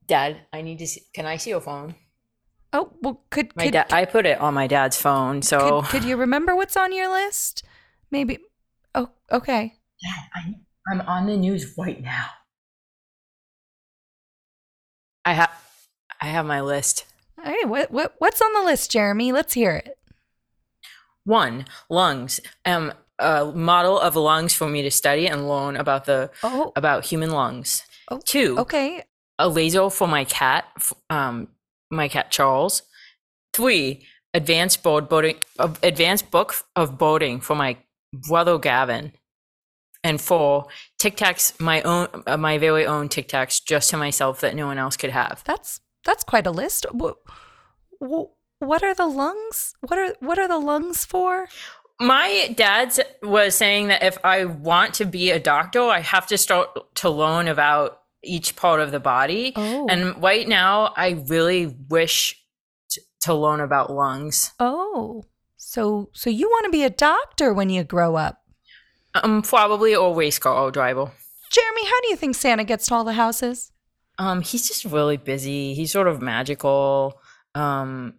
Dad, 0.08 0.38
I 0.54 0.62
need 0.62 0.80
to 0.80 0.88
see. 0.88 1.02
Can 1.14 1.25
I 1.25 1.38
see 1.38 1.50
your 1.50 1.62
phone? 1.62 1.96
Oh, 2.74 2.92
well, 3.02 3.24
could 3.30 3.56
My 3.56 3.64
could, 3.64 3.74
dad. 3.74 3.88
I 3.92 4.06
put 4.06 4.25
it 4.25 4.40
on 4.40 4.54
my 4.54 4.68
dad's 4.68 4.98
phone, 4.98 5.42
so 5.42 5.82
could, 5.82 5.90
could 5.90 6.04
you 6.04 6.18
remember 6.18 6.56
what's 6.56 6.78
on 6.78 6.92
your 6.92 7.10
list? 7.10 7.64
Maybe. 8.12 8.40
Oh, 8.94 9.10
okay. 9.32 9.75
Dad, 10.04 10.24
I, 10.36 10.56
I'm 10.92 11.02
on 11.02 11.25
the 11.25 11.38
news 11.38 11.74
right 11.78 12.02
now. 12.02 12.28
I 15.24 15.34
have, 15.34 15.52
I 16.22 16.28
have 16.28 16.46
my 16.46 16.62
list. 16.62 17.06
All 17.44 17.52
right, 17.52 17.68
what 17.68 17.92
what 17.92 18.16
what's 18.20 18.42
on 18.42 18.54
the 18.54 18.62
list, 18.62 18.92
Jeremy? 18.92 19.32
Let's 19.32 19.54
hear 19.54 19.72
it. 19.72 19.98
One, 21.24 21.66
lungs. 21.90 22.40
Um, 22.66 22.94
a 23.18 23.46
model 23.46 24.00
of 24.00 24.16
lungs 24.16 24.54
for 24.54 24.70
me 24.70 24.82
to 24.84 24.92
study 24.92 25.28
and 25.28 25.48
learn 25.48 25.78
about 25.78 26.06
the 26.06 26.30
Oh, 26.44 26.74
about 26.75 27.06
human 27.06 27.32
lungs. 27.32 27.84
Oh, 28.10 28.20
Two, 28.24 28.58
okay. 28.60 29.04
a 29.40 29.50
laser 29.50 29.90
for 29.90 30.08
my 30.08 30.24
cat, 30.26 30.66
um, 31.10 31.48
my 31.90 32.08
cat 32.08 32.32
Charles. 32.32 32.84
Three, 33.54 34.06
advanced 34.34 34.84
board 34.84 35.08
boating, 35.10 35.38
uh, 35.60 35.74
advanced 35.82 36.30
book 36.30 36.56
of 36.76 36.98
boating 36.98 37.40
for 37.40 37.56
my 37.56 37.78
brother 38.14 38.58
Gavin. 38.58 39.14
And 40.04 40.22
four, 40.22 40.68
Tic 41.00 41.18
Tacs, 41.18 41.60
my 41.60 41.82
own, 41.82 42.08
uh, 42.28 42.38
my 42.38 42.60
very 42.60 42.86
own 42.86 43.10
Tic 43.10 43.28
Tacs, 43.28 43.64
just 43.64 43.90
to 43.90 43.98
myself 43.98 44.40
that 44.42 44.56
no 44.56 44.68
one 44.68 44.78
else 44.78 44.98
could 44.98 45.10
have. 45.10 45.42
That's 45.46 45.80
that's 46.04 46.24
quite 46.24 46.46
a 46.46 46.52
list. 46.52 46.86
What, 46.92 47.18
what 48.60 48.84
are 48.84 48.94
the 48.94 49.08
lungs? 49.08 49.74
What 49.82 49.98
are 49.98 50.16
what 50.20 50.38
are 50.38 50.48
the 50.48 50.60
lungs 50.60 51.06
for? 51.06 51.48
My 52.00 52.54
dad 52.56 52.94
was 53.24 53.56
saying 53.56 53.88
that 53.88 54.04
if 54.04 54.18
I 54.24 54.46
want 54.46 54.96
to 54.96 55.06
be 55.06 55.32
a 55.32 55.40
doctor, 55.40 55.82
I 55.82 56.02
have 56.02 56.28
to 56.28 56.38
start 56.38 56.96
to 56.96 57.10
learn 57.10 57.48
about 57.48 58.02
each 58.24 58.56
part 58.56 58.82
of 58.82 58.91
the 58.91 59.00
body. 59.00 59.54
Oh. 59.56 59.88
And 59.89 60.22
right 60.22 60.48
now, 60.48 60.93
I 60.98 61.24
really 61.28 61.67
wish 61.89 62.43
t- 62.89 63.02
to 63.22 63.34
learn 63.34 63.62
about 63.62 63.91
lungs. 63.91 64.52
Oh, 64.60 65.24
so 65.56 66.10
so 66.13 66.30
you 66.30 66.48
want 66.48 66.65
to 66.65 66.72
be 66.72 66.84
a 66.84 66.89
doctor 66.89 67.54
when 67.54 67.69
you 67.69 67.84
grow 67.84 68.15
up? 68.15 68.41
Um, 69.13 69.41
probably 69.41 69.93
a 69.93 70.10
race 70.10 70.39
car 70.39 70.72
driver. 70.72 71.12
Jeremy, 71.50 71.86
how 71.86 72.02
do 72.02 72.10
you 72.10 72.15
think 72.15 72.36
Santa 72.36 72.63
gets 72.63 72.88
to 72.88 72.96
all 72.96 73.04
the 73.04 73.13
houses? 73.13 73.72
Um, 74.17 74.41
he's 74.41 74.67
just 74.67 74.86
really 74.86 75.17
busy. 75.17 75.74
He's 75.74 75.91
sort 75.91 76.08
of 76.08 76.22
magical. 76.22 77.19
Um, 77.54 78.15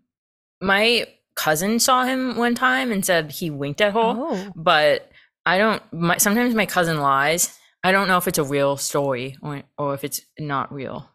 my 0.61 1.07
cousin 1.37 1.79
saw 1.79 2.05
him 2.05 2.37
one 2.37 2.55
time 2.57 2.90
and 2.90 3.05
said 3.05 3.31
he 3.31 3.51
winked 3.51 3.81
at 3.81 3.92
her, 3.92 4.01
Oh. 4.01 4.53
but 4.57 5.11
I 5.44 5.59
don't. 5.59 5.83
My, 5.92 6.16
sometimes 6.16 6.55
my 6.55 6.66
cousin 6.66 7.01
lies. 7.01 7.57
I 7.85 7.92
don't 7.92 8.09
know 8.09 8.16
if 8.16 8.27
it's 8.27 8.38
a 8.38 8.42
real 8.44 8.77
story 8.77 9.37
or 9.42 9.62
or 9.79 9.94
if 9.94 10.03
it's 10.03 10.20
not 10.38 10.72
real. 10.72 11.09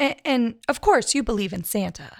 And, 0.00 0.16
and 0.24 0.54
of 0.68 0.80
course, 0.80 1.14
you 1.14 1.22
believe 1.22 1.52
in 1.52 1.62
Santa. 1.64 2.10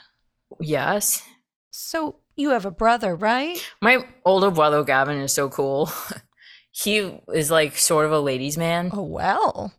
Yes, 0.60 1.22
So 1.70 2.16
you 2.36 2.50
have 2.50 2.64
a 2.64 2.70
brother, 2.70 3.14
right? 3.16 3.58
my 3.82 4.04
older 4.24 4.50
brother 4.50 4.82
Gavin 4.84 5.18
is 5.18 5.32
so 5.32 5.48
cool. 5.48 5.90
he 6.70 6.98
is 7.34 7.50
like 7.50 7.76
sort 7.76 8.06
of 8.06 8.12
a 8.12 8.20
ladies' 8.20 8.56
man. 8.58 8.90
Oh 8.92 9.02
well. 9.02 9.72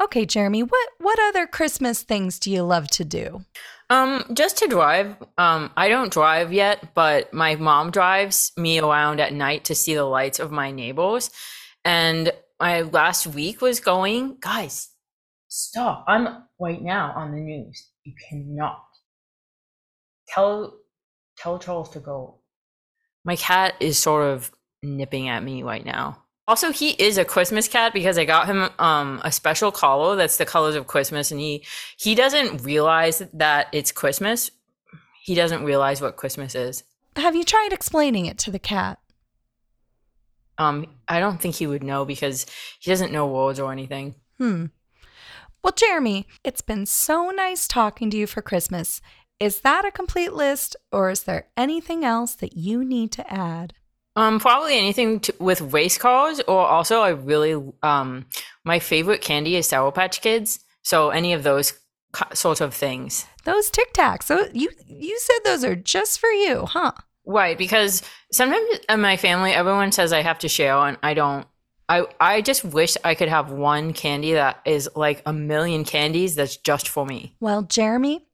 Okay, 0.00 0.26
Jeremy, 0.26 0.62
what 0.62 0.88
what 0.98 1.18
other 1.28 1.46
Christmas 1.46 2.02
things 2.02 2.38
do 2.38 2.50
you 2.50 2.62
love 2.62 2.88
to 2.88 3.04
do? 3.04 3.44
Um, 3.88 4.24
just 4.32 4.58
to 4.58 4.66
drive. 4.66 5.16
Um, 5.38 5.70
I 5.76 5.88
don't 5.88 6.12
drive 6.12 6.52
yet, 6.52 6.94
but 6.94 7.32
my 7.32 7.54
mom 7.54 7.90
drives 7.90 8.52
me 8.56 8.80
around 8.80 9.20
at 9.20 9.32
night 9.32 9.64
to 9.66 9.74
see 9.74 9.94
the 9.94 10.04
lights 10.04 10.40
of 10.40 10.50
my 10.50 10.72
neighbors. 10.72 11.30
And 11.84 12.32
my 12.58 12.82
last 12.82 13.28
week 13.28 13.60
was 13.60 13.78
going, 13.78 14.38
guys, 14.40 14.88
stop. 15.46 16.04
I'm 16.08 16.44
right 16.60 16.82
now 16.82 17.12
on 17.14 17.32
the 17.32 17.40
news. 17.40 17.90
You 18.04 18.14
cannot 18.28 18.82
tell 20.28 20.78
tell 21.38 21.58
Charles 21.58 21.90
to 21.90 22.00
go. 22.00 22.40
My 23.24 23.36
cat 23.36 23.74
is 23.80 23.98
sort 23.98 24.24
of 24.24 24.50
nipping 24.82 25.28
at 25.28 25.42
me 25.42 25.62
right 25.62 25.84
now. 25.84 26.24
Also, 26.48 26.70
he 26.70 26.90
is 26.90 27.18
a 27.18 27.24
Christmas 27.24 27.66
cat 27.66 27.92
because 27.92 28.18
I 28.18 28.24
got 28.24 28.46
him 28.46 28.68
um, 28.78 29.20
a 29.24 29.32
special 29.32 29.72
collar 29.72 30.14
that's 30.14 30.36
the 30.36 30.46
colors 30.46 30.76
of 30.76 30.86
Christmas, 30.86 31.30
and 31.30 31.40
he 31.40 31.64
he 31.96 32.14
doesn't 32.14 32.62
realize 32.62 33.22
that 33.32 33.68
it's 33.72 33.90
Christmas. 33.90 34.50
He 35.22 35.34
doesn't 35.34 35.64
realize 35.64 36.00
what 36.00 36.16
Christmas 36.16 36.54
is. 36.54 36.84
Have 37.16 37.34
you 37.34 37.42
tried 37.42 37.72
explaining 37.72 38.26
it 38.26 38.38
to 38.38 38.52
the 38.52 38.60
cat? 38.60 39.00
Um, 40.58 40.86
I 41.08 41.18
don't 41.18 41.40
think 41.40 41.56
he 41.56 41.66
would 41.66 41.82
know 41.82 42.04
because 42.04 42.46
he 42.78 42.90
doesn't 42.90 43.12
know 43.12 43.26
words 43.26 43.58
or 43.58 43.72
anything. 43.72 44.14
Hmm. 44.38 44.66
Well, 45.62 45.72
Jeremy, 45.74 46.28
it's 46.44 46.62
been 46.62 46.86
so 46.86 47.30
nice 47.30 47.66
talking 47.66 48.08
to 48.10 48.16
you 48.16 48.26
for 48.28 48.40
Christmas. 48.40 49.00
Is 49.40 49.60
that 49.62 49.84
a 49.84 49.90
complete 49.90 50.32
list, 50.32 50.76
or 50.92 51.10
is 51.10 51.24
there 51.24 51.48
anything 51.56 52.04
else 52.04 52.34
that 52.36 52.56
you 52.56 52.84
need 52.84 53.10
to 53.12 53.32
add? 53.32 53.74
Um, 54.16 54.40
probably 54.40 54.78
anything 54.78 55.20
to, 55.20 55.34
with 55.38 55.60
race 55.60 55.98
cars, 55.98 56.40
or 56.48 56.66
also 56.66 57.00
I 57.00 57.10
really 57.10 57.62
um, 57.82 58.26
my 58.64 58.78
favorite 58.78 59.20
candy 59.20 59.56
is 59.56 59.68
Sour 59.68 59.92
Patch 59.92 60.20
Kids. 60.22 60.60
So 60.82 61.10
any 61.10 61.32
of 61.32 61.42
those 61.42 61.74
sorts 62.32 62.60
of 62.60 62.74
things. 62.74 63.26
Those 63.44 63.70
Tic 63.70 63.92
Tacs. 63.92 64.24
So 64.24 64.48
you 64.52 64.70
you 64.86 65.18
said 65.18 65.38
those 65.44 65.64
are 65.64 65.76
just 65.76 66.18
for 66.18 66.30
you, 66.30 66.66
huh? 66.66 66.92
Right, 67.26 67.58
because 67.58 68.02
sometimes 68.30 68.66
in 68.88 69.00
my 69.00 69.16
family, 69.16 69.52
everyone 69.52 69.92
says 69.92 70.12
I 70.12 70.22
have 70.22 70.38
to 70.40 70.48
share, 70.48 70.76
and 70.76 70.96
I 71.02 71.14
don't. 71.14 71.46
I 71.88 72.06
I 72.20 72.40
just 72.40 72.64
wish 72.64 72.96
I 73.04 73.14
could 73.14 73.28
have 73.28 73.50
one 73.50 73.92
candy 73.92 74.32
that 74.32 74.60
is 74.64 74.88
like 74.96 75.22
a 75.26 75.32
million 75.32 75.84
candies 75.84 76.34
that's 76.34 76.56
just 76.56 76.88
for 76.88 77.04
me. 77.04 77.36
Well, 77.40 77.62
Jeremy, 77.62 78.25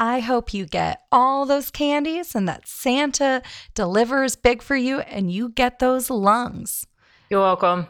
I 0.00 0.20
hope 0.20 0.54
you 0.54 0.64
get 0.64 1.02
all 1.12 1.44
those 1.44 1.70
candies 1.70 2.34
and 2.34 2.48
that 2.48 2.66
Santa 2.66 3.42
delivers 3.74 4.34
big 4.34 4.62
for 4.62 4.74
you 4.74 5.00
and 5.00 5.30
you 5.30 5.50
get 5.50 5.78
those 5.78 6.08
lungs. 6.08 6.86
You're 7.28 7.42
welcome. 7.42 7.86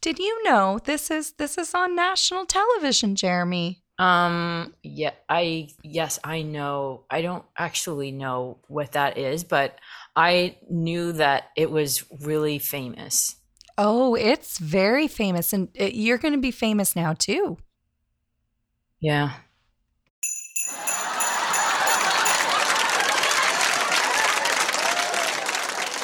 Did 0.00 0.20
you 0.20 0.44
know 0.44 0.78
this 0.84 1.10
is 1.10 1.32
this 1.32 1.58
is 1.58 1.74
on 1.74 1.96
national 1.96 2.46
television, 2.46 3.16
Jeremy? 3.16 3.82
Um, 3.98 4.74
yeah, 4.84 5.10
I 5.28 5.70
yes, 5.82 6.20
I 6.22 6.42
know. 6.42 7.02
I 7.10 7.20
don't 7.20 7.44
actually 7.58 8.12
know 8.12 8.58
what 8.68 8.92
that 8.92 9.18
is, 9.18 9.42
but 9.42 9.76
I 10.14 10.56
knew 10.70 11.10
that 11.12 11.48
it 11.56 11.72
was 11.72 12.04
really 12.20 12.60
famous. 12.60 13.34
Oh, 13.76 14.14
it's 14.14 14.58
very 14.58 15.08
famous 15.08 15.52
and 15.52 15.68
uh, 15.80 15.86
you're 15.86 16.18
going 16.18 16.34
to 16.34 16.40
be 16.40 16.52
famous 16.52 16.94
now 16.94 17.12
too. 17.12 17.58
Yeah. 19.00 19.32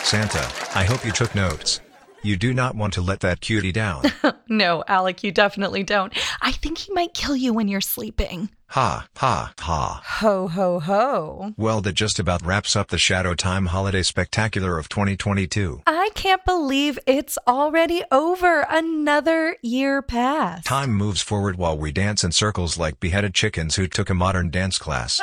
Santa, 0.07 0.49
I 0.79 0.85
hope 0.85 1.05
you 1.05 1.11
took 1.11 1.35
notes. 1.35 1.81
You 2.23 2.37
do 2.37 2.55
not 2.55 2.77
want 2.77 2.93
to 2.95 3.01
let 3.03 3.19
that 3.21 3.41
cutie 3.41 3.73
down. 3.73 4.05
No, 4.49 4.85
Alec, 4.87 5.25
you 5.25 5.33
definitely 5.33 5.83
don't. 5.83 6.13
I 6.41 6.53
think 6.53 6.79
he 6.79 6.93
might 6.93 7.13
kill 7.15 7.35
you 7.35 7.53
when 7.53 7.67
you're 7.67 7.81
sleeping. 7.81 8.49
Ha, 8.69 9.09
ha, 9.17 9.53
ha. 9.59 10.03
Ho, 10.21 10.47
ho, 10.47 10.79
ho. 10.79 11.53
Well, 11.57 11.81
that 11.81 11.95
just 11.95 12.21
about 12.21 12.47
wraps 12.47 12.77
up 12.77 12.89
the 12.89 12.97
Shadow 12.99 13.35
Time 13.35 13.67
Holiday 13.67 14.05
Spectacular 14.05 14.79
of 14.79 14.89
2022. 14.89 15.83
I 15.89 16.11
can't 16.15 16.45
believe 16.45 16.97
it's 17.09 17.37
already 17.49 18.05
over. 18.13 18.65
Another 18.71 19.57
year 19.63 20.01
passed. 20.01 20.65
Time 20.65 20.93
moves 20.93 21.23
forward 21.23 21.57
while 21.57 21.77
we 21.77 21.91
dance 21.91 22.23
in 22.23 22.31
circles 22.31 22.79
like 22.79 23.01
beheaded 23.01 23.35
chickens 23.35 23.75
who 23.75 23.89
took 23.89 24.09
a 24.09 24.15
modern 24.15 24.53
dance 24.53 24.79
class. 24.79 25.21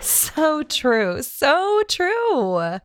So 0.00 0.62
true. 0.64 1.22
So 1.22 1.82
true. 1.88 2.78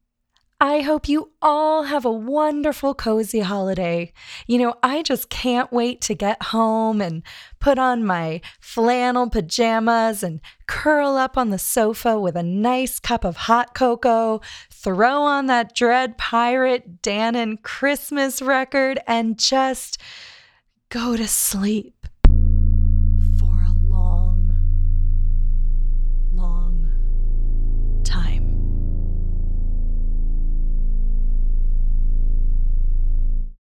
I 0.60 0.82
hope 0.82 1.08
you 1.08 1.34
all 1.40 1.84
have 1.84 2.04
a 2.04 2.12
wonderful, 2.12 2.96
cozy 2.96 3.42
holiday. 3.42 4.12
You 4.48 4.58
know, 4.58 4.74
I 4.82 5.04
just 5.04 5.30
can't 5.30 5.72
wait 5.72 6.02
to 6.02 6.16
get 6.16 6.42
home 6.42 7.00
and 7.00 7.22
put 7.60 7.78
on 7.78 8.04
my 8.04 8.42
flannel 8.60 9.30
pajamas 9.30 10.24
and 10.24 10.42
curl 10.66 11.16
up 11.16 11.38
on 11.38 11.52
the 11.52 11.60
sofa 11.60 12.20
with 12.20 12.36
a 12.36 12.42
nice 12.42 13.00
cup 13.00 13.24
of 13.24 13.38
hot 13.38 13.76
cocoa, 13.76 14.42
throw 14.72 15.22
on 15.22 15.46
that 15.46 15.76
Dread 15.76 16.18
Pirate 16.18 17.04
Dannon 17.04 17.62
Christmas 17.62 18.42
record, 18.42 19.00
and 19.06 19.38
just 19.38 20.00
go 20.90 21.16
to 21.16 21.28
sleep 21.28 21.94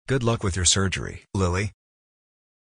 Good 0.07 0.23
luck 0.23 0.45
with 0.45 0.55
your 0.55 0.67
surgery, 0.67 1.23
Lily. 1.33 1.73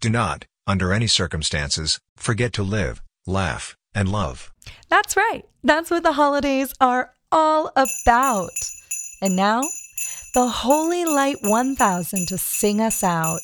Do 0.01 0.09
not, 0.11 0.45
under 0.65 0.93
any 0.93 1.09
circumstances, 1.09 1.99
forget 2.17 2.53
to 2.53 2.63
live, 2.63 3.03
laugh, 3.27 3.75
and 3.93 4.09
love. 4.09 4.53
That's 4.89 5.17
right. 5.17 5.43
That's 5.65 5.91
what 5.91 6.05
the 6.05 6.13
holidays 6.13 6.73
are 6.81 7.15
all 7.33 7.73
about. 7.75 8.53
And 9.21 9.35
now, 9.35 9.63
the 10.35 10.47
Holy 10.47 11.05
Light 11.05 11.39
1000 11.43 12.29
to 12.29 12.39
sing 12.39 12.81
us 12.81 13.03
out. 13.03 13.41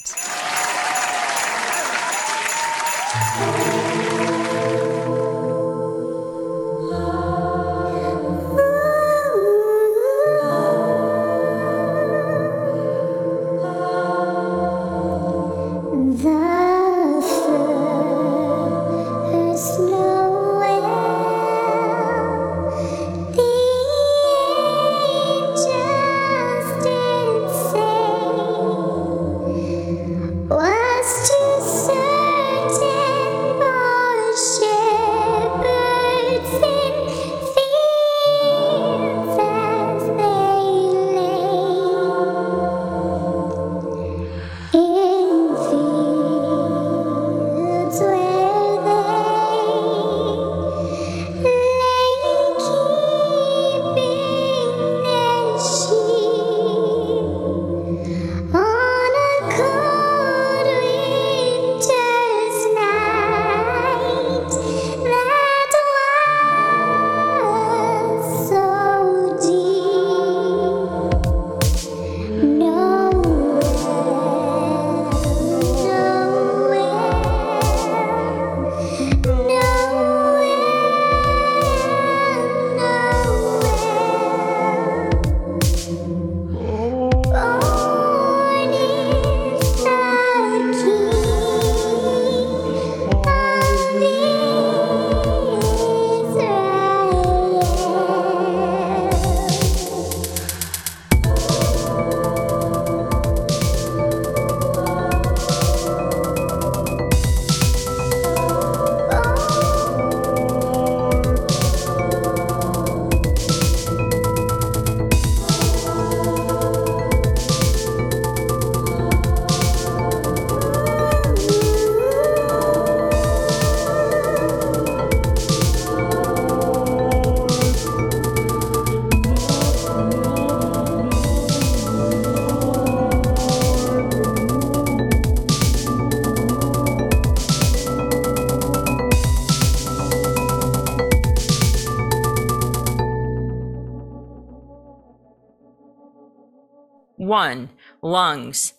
One, 147.48 147.70
lungs. 148.02 148.74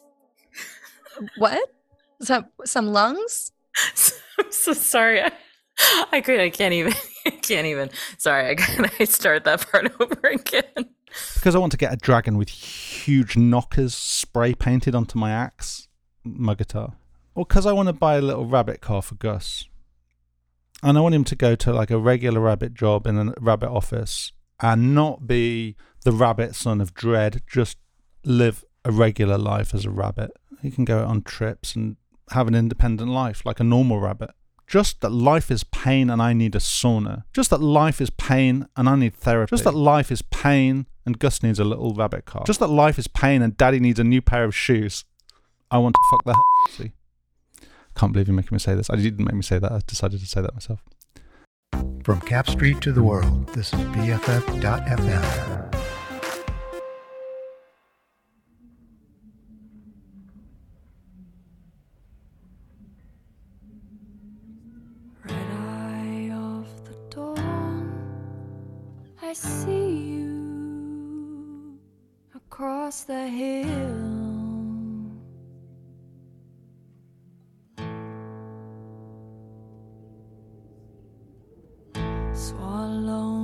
What? 1.37 1.69
Some 2.21 2.45
some 2.65 2.87
lungs? 2.87 3.51
I'm 4.37 4.51
so 4.51 4.73
sorry. 4.73 5.23
I, 5.23 5.31
I 6.11 6.21
could. 6.21 6.39
I 6.39 6.51
can't 6.51 6.75
even. 6.75 6.93
I 7.25 7.31
can't 7.31 7.65
even. 7.65 7.89
Sorry. 8.19 8.49
I 8.49 8.53
gotta 8.53 9.05
start 9.07 9.45
that 9.45 9.67
part 9.67 9.91
over 9.99 10.19
again. 10.27 10.85
Because 11.33 11.55
I 11.55 11.57
want 11.57 11.71
to 11.71 11.79
get 11.79 11.91
a 11.91 11.97
dragon 11.97 12.37
with 12.37 12.49
huge 12.49 13.35
knockers 13.35 13.95
spray 13.95 14.53
painted 14.53 14.93
onto 14.93 15.17
my 15.17 15.31
axe, 15.31 15.87
my 16.23 16.53
guitar. 16.53 16.93
Or 17.33 17.45
because 17.47 17.65
I 17.65 17.71
want 17.71 17.87
to 17.87 17.93
buy 17.93 18.17
a 18.17 18.21
little 18.21 18.45
rabbit 18.45 18.81
car 18.81 19.01
for 19.01 19.15
Gus. 19.15 19.65
And 20.83 20.95
I 20.95 21.01
want 21.01 21.15
him 21.15 21.23
to 21.23 21.35
go 21.35 21.55
to 21.55 21.73
like 21.73 21.89
a 21.89 21.97
regular 21.97 22.39
rabbit 22.39 22.75
job 22.75 23.07
in 23.07 23.17
a 23.17 23.33
rabbit 23.39 23.69
office 23.69 24.31
and 24.61 24.93
not 24.93 25.25
be 25.25 25.75
the 26.03 26.11
rabbit 26.11 26.53
son 26.53 26.81
of 26.81 26.93
Dread, 26.93 27.41
just 27.47 27.77
live 28.23 28.63
a 28.85 28.91
regular 28.91 29.37
life 29.37 29.73
as 29.73 29.85
a 29.85 29.89
rabbit. 29.89 30.31
He 30.61 30.71
can 30.71 30.85
go 30.85 31.05
on 31.05 31.21
trips 31.21 31.75
and 31.75 31.97
have 32.31 32.47
an 32.47 32.55
independent 32.55 33.09
life 33.09 33.45
like 33.45 33.59
a 33.59 33.63
normal 33.63 33.99
rabbit. 33.99 34.31
Just 34.67 35.01
that 35.01 35.11
life 35.11 35.49
is 35.49 35.63
pain 35.63 36.11
and 36.11 36.21
I 36.21 36.33
need 36.33 36.55
a 36.55 36.59
sauna. 36.59 37.23
Just 37.33 37.49
that 37.49 37.61
life 37.61 37.99
is 37.99 38.11
pain 38.11 38.67
and 38.75 38.87
I 38.87 38.95
need 38.95 39.15
therapy. 39.15 39.49
Just 39.49 39.63
that 39.63 39.73
life 39.73 40.11
is 40.11 40.21
pain 40.21 40.85
and 41.05 41.17
Gus 41.17 41.41
needs 41.41 41.59
a 41.59 41.63
little 41.63 41.93
rabbit 41.95 42.25
car. 42.25 42.43
Just 42.45 42.59
that 42.59 42.67
life 42.67 42.99
is 42.99 43.07
pain 43.07 43.41
and 43.41 43.57
daddy 43.57 43.79
needs 43.79 43.99
a 43.99 44.03
new 44.03 44.21
pair 44.21 44.43
of 44.43 44.55
shoes. 44.55 45.05
I 45.71 45.79
want 45.79 45.95
to 45.95 46.01
fuck 46.11 46.23
the 46.23 46.33
hell. 46.33 46.91
Can't 47.95 48.13
believe 48.13 48.27
you're 48.27 48.35
making 48.35 48.55
me 48.55 48.59
say 48.59 48.75
this. 48.75 48.89
I 48.91 48.95
didn't 48.95 49.25
make 49.25 49.33
me 49.33 49.41
say 49.41 49.57
that. 49.57 49.71
I 49.71 49.81
decided 49.87 50.19
to 50.19 50.27
say 50.27 50.41
that 50.41 50.53
myself. 50.53 50.83
From 52.03 52.21
Capp 52.21 52.49
Street 52.49 52.79
to 52.81 52.91
the 52.91 53.03
world, 53.03 53.47
this 53.49 53.73
is 53.73 53.79
BFF.FM. 53.79 55.68
I 69.29 69.33
see 69.33 70.15
you 70.15 71.77
across 72.33 73.03
the 73.03 73.27
hill. 73.27 73.69
Swallow. 82.33 83.38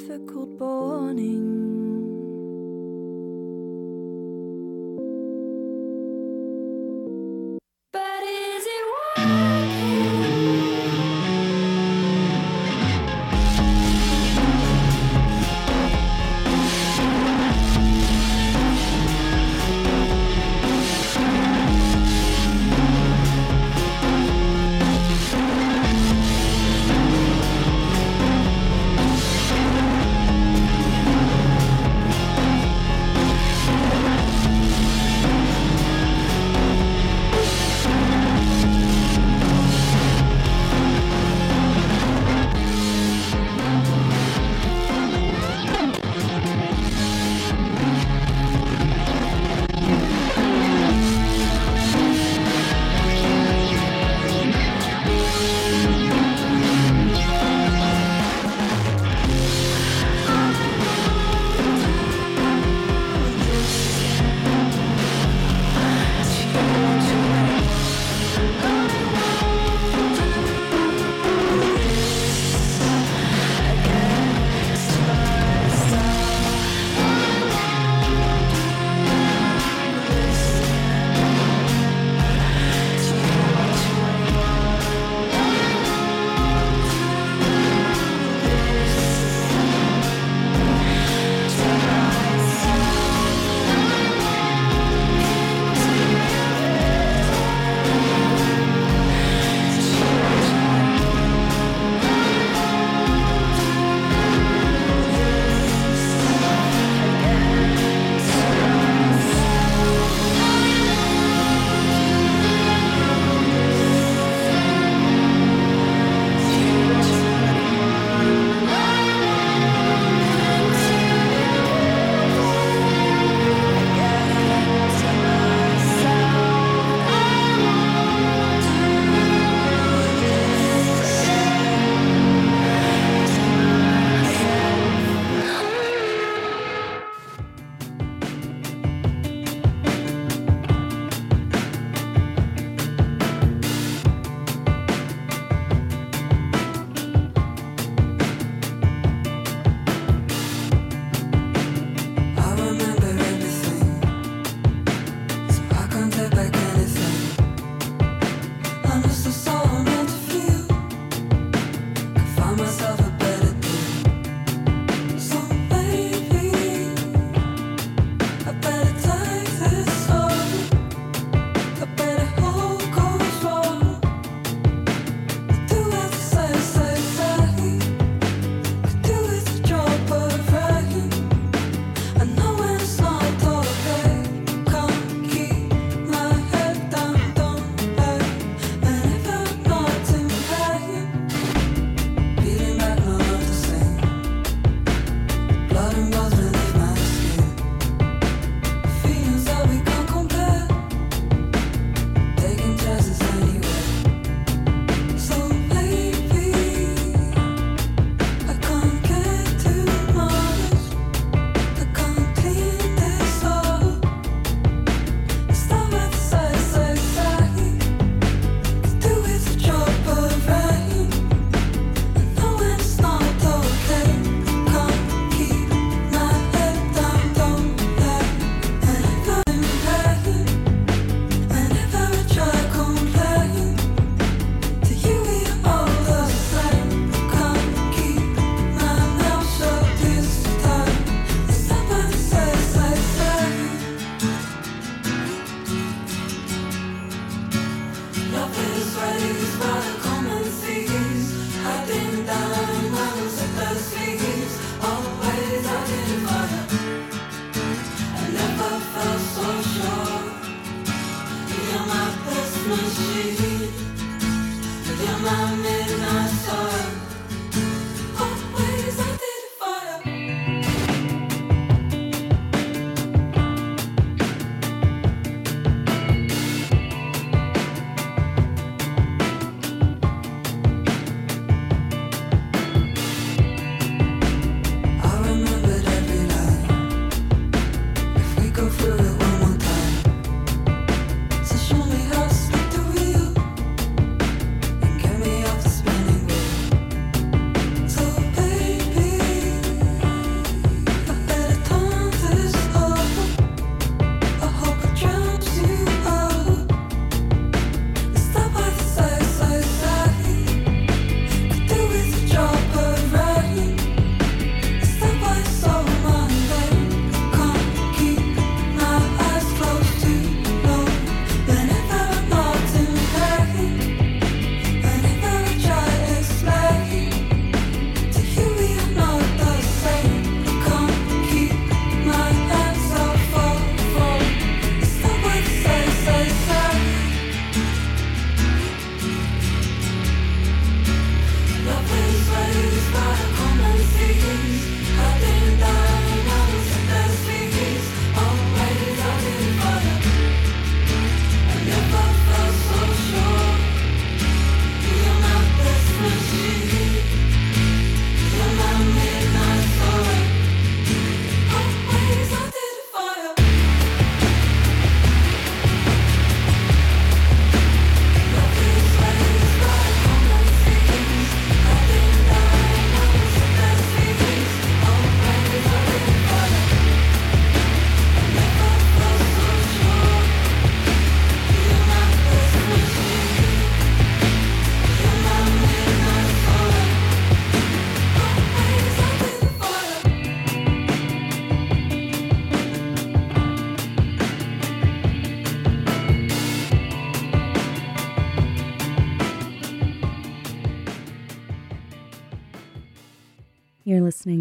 Difficult 0.00 0.58
morning. 0.58 1.49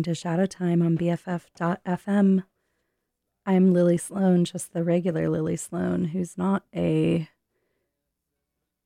To 0.10 0.16
Shadow 0.16 0.48
Time 0.48 0.82
on 0.82 0.98
BFF.fm. 0.98 2.44
I'm 3.46 3.74
Lily 3.74 3.98
Sloane, 3.98 4.44
just 4.44 4.74
the 4.74 4.84
regular 4.84 5.30
Lily 5.30 5.56
Sloane, 5.56 6.06
who's 6.06 6.36
not 6.36 6.64
a 6.76 7.30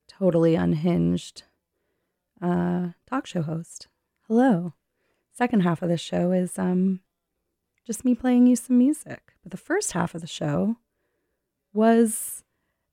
totally 0.05 0.55
unhinged 0.55 1.43
uh, 2.41 2.89
talk 3.09 3.25
show 3.25 3.41
host. 3.41 3.87
Hello. 4.27 4.73
Second 5.31 5.61
half 5.61 5.81
of 5.81 5.87
the 5.87 5.97
show 5.97 6.33
is 6.33 6.59
um, 6.59 6.99
just 7.87 8.03
me 8.03 8.15
playing 8.15 8.45
you 8.45 8.57
some 8.57 8.77
music. 8.77 9.31
But 9.43 9.51
the 9.51 9.57
first 9.57 9.93
half 9.93 10.13
of 10.13 10.19
the 10.19 10.27
show 10.27 10.75
was 11.71 12.43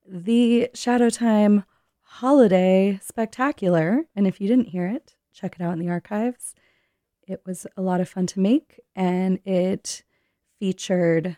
the 0.07 0.69
Shadow 0.73 1.09
Time 1.09 1.65
Holiday 1.99 2.97
Spectacular. 3.03 4.05
And 4.15 4.25
if 4.25 4.39
you 4.39 4.47
didn't 4.47 4.69
hear 4.69 4.87
it, 4.87 5.17
check 5.33 5.57
it 5.59 5.61
out 5.61 5.73
in 5.73 5.79
the 5.79 5.89
archives. 5.89 6.55
It 7.31 7.41
was 7.45 7.65
a 7.77 7.81
lot 7.81 8.01
of 8.01 8.09
fun 8.09 8.27
to 8.27 8.41
make, 8.41 8.81
and 8.93 9.39
it 9.45 10.03
featured 10.59 11.37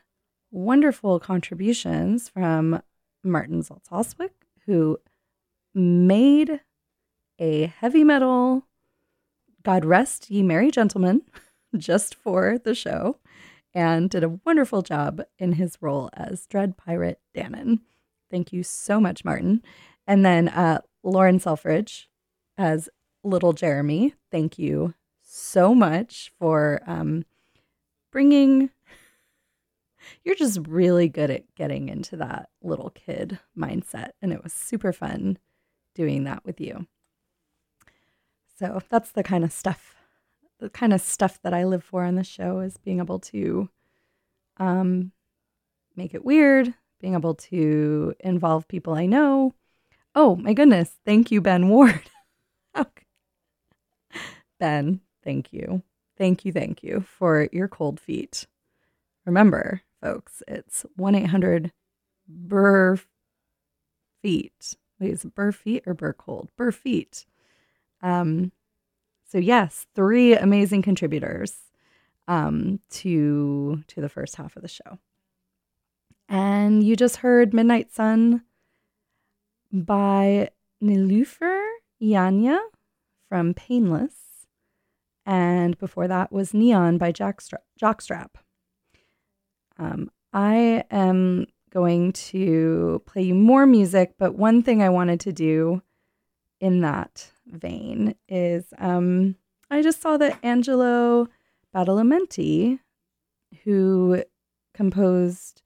wonderful 0.49 1.19
contributions 1.19 2.29
from 2.29 2.82
Martin 3.23 3.62
Zaltz 3.62 3.89
Austwick, 3.91 4.32
who 4.65 4.97
made 5.75 6.62
a 7.38 7.67
heavy 7.67 8.03
metal 8.03 8.65
God 9.62 9.86
Rest 9.86 10.32
Ye 10.32 10.41
Merry 10.41 10.71
Gentlemen 10.71 11.21
just 11.77 12.15
for 12.15 12.58
the 12.58 12.73
show 12.73 13.19
and 13.71 14.10
did 14.10 14.23
a 14.23 14.39
wonderful 14.45 14.82
job 14.82 15.21
in 15.38 15.53
his 15.53 15.77
role 15.79 16.10
as 16.13 16.47
Dread 16.47 16.75
Pirate 16.75 17.21
Dannon. 17.36 17.82
Thank 18.32 18.51
you 18.51 18.63
so 18.63 18.99
much, 18.99 19.23
Martin. 19.23 19.62
And 20.08 20.25
then 20.25 20.49
uh, 20.49 20.82
Lauren 21.03 21.39
Selfridge 21.39 22.10
as 22.58 22.89
Little 23.23 23.53
Jeremy. 23.53 24.15
Thank 24.32 24.58
you 24.58 24.95
so 25.34 25.74
much 25.74 26.32
for 26.39 26.82
um, 26.86 27.26
bringing. 28.12 28.69
You're 30.24 30.36
just 30.36 30.60
really 30.67 31.10
good 31.10 31.32
at 31.32 31.56
getting 31.56 31.89
into 31.89 32.15
that 32.17 32.50
little 32.62 32.91
kid 32.91 33.39
mindset. 33.58 34.12
And 34.22 34.32
it 34.32 34.43
was 34.43 34.54
super 34.54 34.93
fun 34.93 35.39
doing 35.96 36.26
that 36.26 36.46
with 36.46 36.62
you. 36.62 36.86
So 38.60 38.82
that's 38.89 39.12
the 39.12 39.24
kind 39.24 39.43
of 39.43 39.52
stuff, 39.52 39.96
the 40.60 40.69
kind 40.69 40.93
of 40.93 41.02
stuff 41.02 41.39
that 41.41 41.54
I 41.54 41.63
live 41.63 41.84
for 41.84 42.04
on 42.04 42.13
the 42.13 42.24
show 42.24 42.60
is 42.60 42.78
being 42.78 43.00
able 43.00 43.19
to 43.19 43.69
um, 44.58 45.13
make 45.96 46.13
it 46.13 46.24
weird, 46.24 46.76
being 47.02 47.15
able 47.15 47.34
to 47.36 48.13
involve 48.19 48.67
people 48.67 48.93
I 48.93 49.08
know. 49.08 49.56
Oh 50.13 50.36
my 50.36 50.54
goodness. 50.54 50.91
Thank 51.06 51.32
you, 51.32 51.41
Ben 51.41 51.69
Ward. 51.69 52.04
okay. 52.78 53.06
Ben, 54.60 55.02
thank 55.23 55.53
you. 55.53 55.84
Thank 56.17 56.45
you, 56.45 56.51
thank 56.51 56.84
you 56.84 57.01
for 57.01 57.49
your 57.51 57.67
cold 57.67 57.99
feet. 57.99 58.45
Remember, 59.26 59.82
folks, 60.01 60.43
it's 60.47 60.86
1 60.95 61.15
800 61.15 61.71
BRR 62.47 63.03
Feet. 64.21 64.76
Wait, 64.99 65.11
is 65.11 65.26
it 65.26 65.36
BRR 65.36 65.53
Feet 65.53 65.84
or 65.86 65.95
BRR 65.95 66.17
Cold? 66.17 66.49
BRR 66.57 66.74
Feet. 66.74 67.26
Um, 68.01 68.51
so 69.28 69.38
yes, 69.38 69.88
three 69.95 70.36
amazing 70.36 70.82
contributors 70.82 71.55
um, 72.28 72.80
to 72.89 73.84
to 73.88 74.01
the 74.01 74.09
first 74.09 74.36
half 74.36 74.55
of 74.55 74.61
the 74.61 74.67
show. 74.67 74.99
And 76.30 76.84
you 76.84 76.95
just 76.95 77.17
heard 77.17 77.53
Midnight 77.53 77.91
Sun 77.91 78.43
by 79.71 80.49
Nilüfer 80.82 81.65
Yanya 82.01 82.59
from 83.28 83.53
Painless. 83.53 84.13
And 85.26 85.78
before 85.78 86.07
that 86.07 86.32
was 86.32 86.53
Neon 86.53 86.97
by 86.97 87.11
Jackstra- 87.11 87.59
Jockstrap. 87.82 88.36
Um, 89.78 90.11
I 90.34 90.84
am 90.91 91.47
going 91.71 92.11
to 92.13 93.01
play 93.05 93.24
you 93.24 93.34
more 93.36 93.65
music, 93.65 94.13
but 94.17 94.36
one 94.36 94.61
thing 94.61 94.82
I 94.82 94.89
wanted 94.89 95.19
to 95.21 95.34
do 95.34 95.82
in 96.59 96.82
that 96.82 97.32
vein 97.47 98.15
is 98.28 98.65
um, 98.78 99.36
I 99.69 99.82
just 99.82 100.01
saw 100.01 100.17
that 100.17 100.38
Angelo 100.43 101.28
Badalamenti, 101.74 102.80
who 103.63 104.24
composed, 104.74 105.61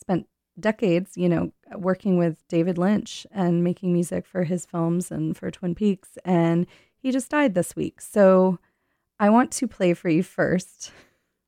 spent 0.00 0.26
decades, 0.58 1.16
you 1.16 1.28
know, 1.28 1.52
working 1.76 2.18
with 2.18 2.46
David 2.48 2.78
Lynch 2.78 3.26
and 3.30 3.62
making 3.62 3.92
music 3.92 4.26
for 4.26 4.44
his 4.44 4.66
films 4.66 5.10
and 5.10 5.36
for 5.36 5.50
Twin 5.50 5.74
Peaks, 5.74 6.18
and 6.24 6.66
he 6.98 7.10
just 7.10 7.30
died 7.30 7.54
this 7.54 7.76
week. 7.76 8.00
So 8.00 8.58
I 9.18 9.30
want 9.30 9.52
to 9.52 9.68
play 9.68 9.94
for 9.94 10.08
you 10.08 10.22
first. 10.22 10.92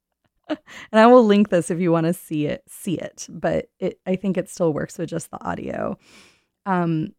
and 0.48 0.58
I 0.92 1.06
will 1.06 1.24
link 1.24 1.48
this 1.48 1.70
if 1.70 1.80
you 1.80 1.90
want 1.90 2.06
to 2.06 2.12
see 2.12 2.46
it, 2.46 2.62
see 2.68 2.94
it, 2.94 3.26
but 3.30 3.66
it 3.78 3.98
I 4.06 4.16
think 4.16 4.36
it 4.36 4.48
still 4.48 4.72
works 4.72 4.98
with 4.98 5.08
just 5.08 5.30
the 5.30 5.42
audio. 5.44 5.98
Um 6.66 7.14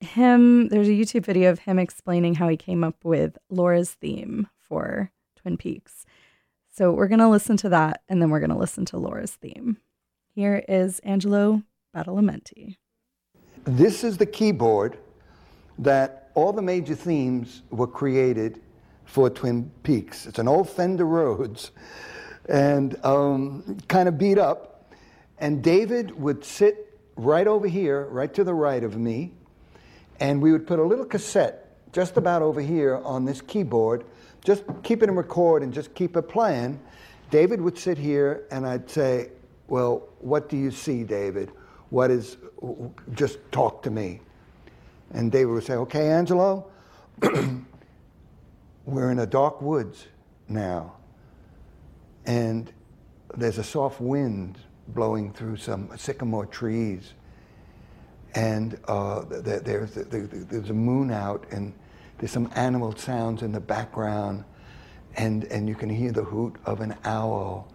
him 0.00 0.68
there's 0.68 0.88
a 0.88 0.92
YouTube 0.92 1.24
video 1.24 1.50
of 1.50 1.60
him 1.60 1.78
explaining 1.78 2.34
how 2.34 2.48
he 2.48 2.56
came 2.56 2.82
up 2.82 3.04
with 3.04 3.38
Laura's 3.50 3.92
theme 3.92 4.48
for 4.58 5.10
Twin 5.36 5.56
Peaks. 5.56 6.04
So 6.70 6.90
we're 6.90 7.08
going 7.08 7.18
to 7.20 7.28
listen 7.28 7.56
to 7.58 7.68
that 7.68 8.02
and 8.08 8.20
then 8.20 8.30
we're 8.30 8.40
going 8.40 8.50
to 8.50 8.56
listen 8.56 8.84
to 8.86 8.96
Laura's 8.96 9.32
theme. 9.32 9.76
Here 10.34 10.64
is 10.68 11.00
Angelo 11.00 11.62
Badalamenti. 11.94 12.76
This 13.64 14.02
is 14.02 14.16
the 14.16 14.26
keyboard 14.26 14.96
that 15.78 16.30
all 16.34 16.52
the 16.52 16.62
major 16.62 16.94
themes 16.94 17.62
were 17.70 17.86
created 17.86 18.60
for 19.12 19.28
Twin 19.28 19.70
Peaks. 19.82 20.24
It's 20.24 20.38
an 20.38 20.48
old 20.48 20.70
Fender 20.70 21.04
Rhodes 21.04 21.70
and 22.48 22.96
um, 23.04 23.76
kind 23.86 24.08
of 24.08 24.16
beat 24.16 24.38
up. 24.38 24.90
And 25.36 25.62
David 25.62 26.18
would 26.18 26.42
sit 26.42 26.98
right 27.16 27.46
over 27.46 27.68
here, 27.68 28.06
right 28.06 28.32
to 28.32 28.42
the 28.42 28.54
right 28.54 28.82
of 28.82 28.96
me, 28.96 29.32
and 30.18 30.40
we 30.40 30.50
would 30.50 30.66
put 30.66 30.78
a 30.78 30.82
little 30.82 31.04
cassette 31.04 31.76
just 31.92 32.16
about 32.16 32.40
over 32.40 32.62
here 32.62 33.02
on 33.04 33.26
this 33.26 33.42
keyboard, 33.42 34.06
just 34.42 34.64
keep 34.82 35.02
it 35.02 35.10
in 35.10 35.14
record 35.14 35.62
and 35.62 35.74
just 35.74 35.94
keep 35.94 36.16
it 36.16 36.22
playing. 36.22 36.80
David 37.30 37.60
would 37.60 37.76
sit 37.76 37.98
here 37.98 38.46
and 38.50 38.66
I'd 38.66 38.88
say, 38.88 39.28
Well, 39.68 40.08
what 40.20 40.48
do 40.48 40.56
you 40.56 40.70
see, 40.70 41.04
David? 41.04 41.52
What 41.90 42.10
is, 42.10 42.38
just 43.12 43.40
talk 43.52 43.82
to 43.82 43.90
me. 43.90 44.20
And 45.12 45.30
David 45.30 45.52
would 45.52 45.64
say, 45.64 45.74
Okay, 45.74 46.08
Angelo, 46.08 46.70
we're 48.84 49.10
in 49.10 49.18
a 49.18 49.26
dark 49.26 49.62
woods 49.62 50.06
now. 50.48 50.94
And 52.24 52.72
there's 53.36 53.58
a 53.58 53.64
soft 53.64 54.00
wind 54.00 54.58
blowing 54.88 55.32
through 55.32 55.56
some 55.56 55.90
sycamore 55.96 56.46
trees 56.46 57.14
and 58.34 58.78
uh, 58.88 59.24
there's, 59.28 59.94
there's 59.94 60.70
a 60.70 60.74
moon 60.74 61.10
out, 61.10 61.44
and 61.50 61.72
there's 62.18 62.30
some 62.30 62.50
animal 62.54 62.96
sounds 62.96 63.42
in 63.42 63.52
the 63.52 63.60
background, 63.60 64.44
and, 65.16 65.44
and 65.44 65.68
you 65.68 65.74
can 65.74 65.90
hear 65.90 66.12
the 66.12 66.24
hoot 66.24 66.56
of 66.64 66.80
an 66.80 66.96
owl, 67.04 67.68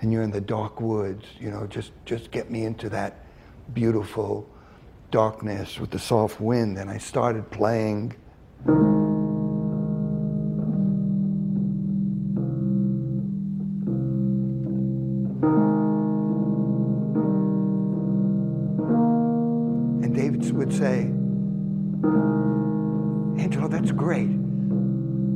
and 0.00 0.12
you're 0.12 0.22
in 0.22 0.30
the 0.30 0.40
dark 0.40 0.80
woods. 0.80 1.26
You 1.38 1.50
know, 1.50 1.66
just, 1.66 1.92
just 2.06 2.30
get 2.30 2.50
me 2.50 2.64
into 2.64 2.88
that 2.88 3.26
beautiful 3.74 4.48
darkness 5.10 5.78
with 5.78 5.90
the 5.90 5.98
soft 5.98 6.40
wind. 6.40 6.78
And 6.78 6.88
I 6.88 6.96
started 6.96 7.50
playing. 7.50 8.16
And 20.10 20.18
David 20.18 20.50
would 20.56 20.72
say, 20.72 21.02
Angelo, 23.40 23.68
that's 23.68 23.92
great. 23.92 24.28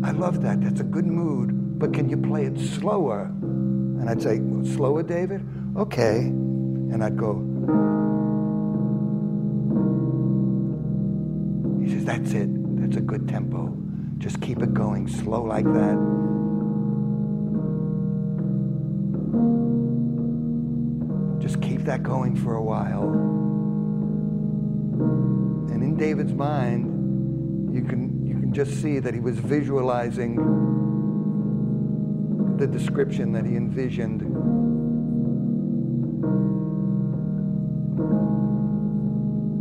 I 0.02 0.10
love 0.10 0.42
that. 0.42 0.62
That's 0.62 0.80
a 0.80 0.84
good 0.84 1.06
mood, 1.06 1.78
but 1.78 1.94
can 1.94 2.08
you 2.08 2.16
play 2.16 2.46
it 2.46 2.58
slower? 2.58 3.26
And 3.40 4.10
I'd 4.10 4.20
say, 4.20 4.38
slower, 4.74 5.04
David? 5.04 5.46
Okay. 5.76 6.22
And 6.22 7.04
I'd 7.04 7.16
go, 7.16 7.34
he 11.80 11.90
says, 11.94 12.04
that's 12.04 12.32
it. 12.32 12.48
That's 12.80 12.96
a 12.96 13.00
good 13.00 13.28
tempo. 13.28 13.76
Just 14.18 14.40
keep 14.40 14.60
it 14.60 14.74
going 14.74 15.06
slow 15.06 15.44
like 15.44 15.66
that. 15.66 15.98
Just 21.40 21.62
keep 21.62 21.82
that 21.82 22.02
going 22.02 22.34
for 22.34 22.56
a 22.56 22.62
while. 22.62 23.33
And 25.74 25.82
in 25.82 25.96
David's 25.96 26.32
mind, 26.32 27.74
you 27.74 27.82
can, 27.82 28.24
you 28.24 28.38
can 28.38 28.52
just 28.52 28.80
see 28.80 29.00
that 29.00 29.12
he 29.12 29.18
was 29.18 29.36
visualizing 29.40 30.36
the 32.56 32.66
description 32.68 33.32
that 33.32 33.44
he 33.44 33.56
envisioned. 33.56 34.20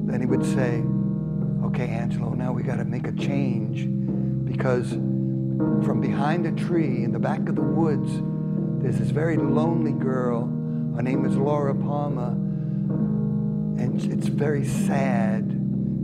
Then 0.08 0.22
he 0.22 0.28
would 0.28 0.46
say, 0.46 0.84
Okay, 1.66 1.88
Angelo, 1.88 2.36
now 2.36 2.52
we 2.54 2.62
got 2.62 2.76
to 2.76 2.86
make 2.86 3.08
a 3.08 3.14
change 3.14 3.86
because 4.46 4.92
from 4.92 6.00
behind 6.00 6.46
a 6.46 6.52
tree 6.52 7.04
in 7.04 7.12
the 7.12 7.18
back 7.18 7.50
of 7.50 7.56
the 7.56 7.64
woods, 7.64 8.12
there's 8.84 9.00
this 9.00 9.10
very 9.10 9.38
lonely 9.38 9.94
girl. 9.94 10.46
Her 10.96 11.02
name 11.02 11.26
is 11.26 11.36
Laura 11.36 11.74
Palmer. 11.74 12.34
And 13.82 14.00
it's 14.12 14.28
very 14.28 14.66
sad, 14.66 15.63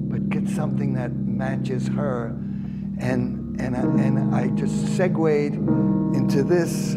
but 0.10 0.28
get 0.30 0.48
something 0.50 0.94
that 0.96 1.14
matches 1.14 1.88
her. 1.90 2.36
And, 3.00 3.62
and, 3.62 3.76
I, 3.76 3.82
and 3.82 4.36
I 4.36 4.48
just 4.50 4.98
segued 4.98 5.56
into 6.16 6.44
this. 6.44 6.96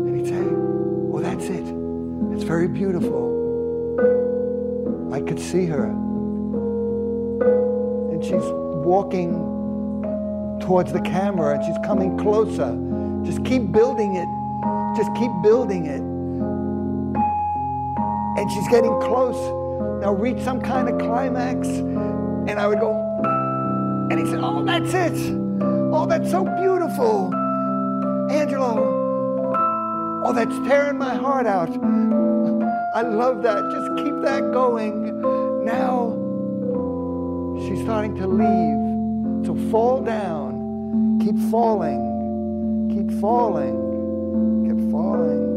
And 0.00 0.16
he'd 0.16 0.28
say, 0.28 0.42
Well, 0.42 1.22
that's 1.22 1.46
it. 1.46 1.64
It's 2.32 2.44
very 2.44 2.68
beautiful. 2.68 3.32
I 5.12 5.20
could 5.20 5.40
see 5.40 5.66
her. 5.66 5.86
And 8.12 8.24
she's 8.24 8.42
walking 8.86 9.32
towards 10.60 10.92
the 10.92 11.00
camera 11.00 11.56
and 11.56 11.64
she's 11.64 11.78
coming 11.84 12.16
closer. 12.16 12.78
Just 13.24 13.44
keep 13.44 13.72
building 13.72 14.16
it. 14.16 14.28
Just 14.96 15.12
keep 15.14 15.30
building 15.42 15.86
it. 15.86 16.03
And 18.44 18.52
she's 18.52 18.68
getting 18.68 19.00
close. 19.00 19.38
Now 20.02 20.12
reach 20.12 20.38
some 20.42 20.60
kind 20.60 20.86
of 20.86 20.98
climax. 20.98 21.66
And 21.66 22.60
I 22.60 22.66
would 22.66 22.78
go, 22.78 22.92
and 24.10 24.20
he 24.20 24.26
said, 24.26 24.40
Oh, 24.42 24.62
that's 24.62 24.92
it. 24.92 25.34
Oh, 25.62 26.04
that's 26.04 26.30
so 26.30 26.44
beautiful. 26.44 27.32
Angelo. 28.30 30.22
Oh, 30.26 30.32
that's 30.34 30.54
tearing 30.68 30.98
my 30.98 31.14
heart 31.14 31.46
out. 31.46 31.70
I 32.94 33.00
love 33.00 33.42
that. 33.44 33.62
Just 33.72 34.04
keep 34.04 34.20
that 34.24 34.52
going. 34.52 35.64
Now 35.64 36.12
she's 37.66 37.80
starting 37.80 38.14
to 38.16 38.26
leave. 38.26 39.46
So 39.46 39.54
fall 39.70 40.02
down. 40.02 41.18
Keep 41.24 41.38
falling. 41.50 42.90
Keep 42.94 43.18
falling. 43.22 44.66
Keep 44.66 44.90
falling. 44.90 45.54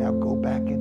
Now 0.00 0.12
go 0.12 0.34
back 0.34 0.62
into 0.62 0.79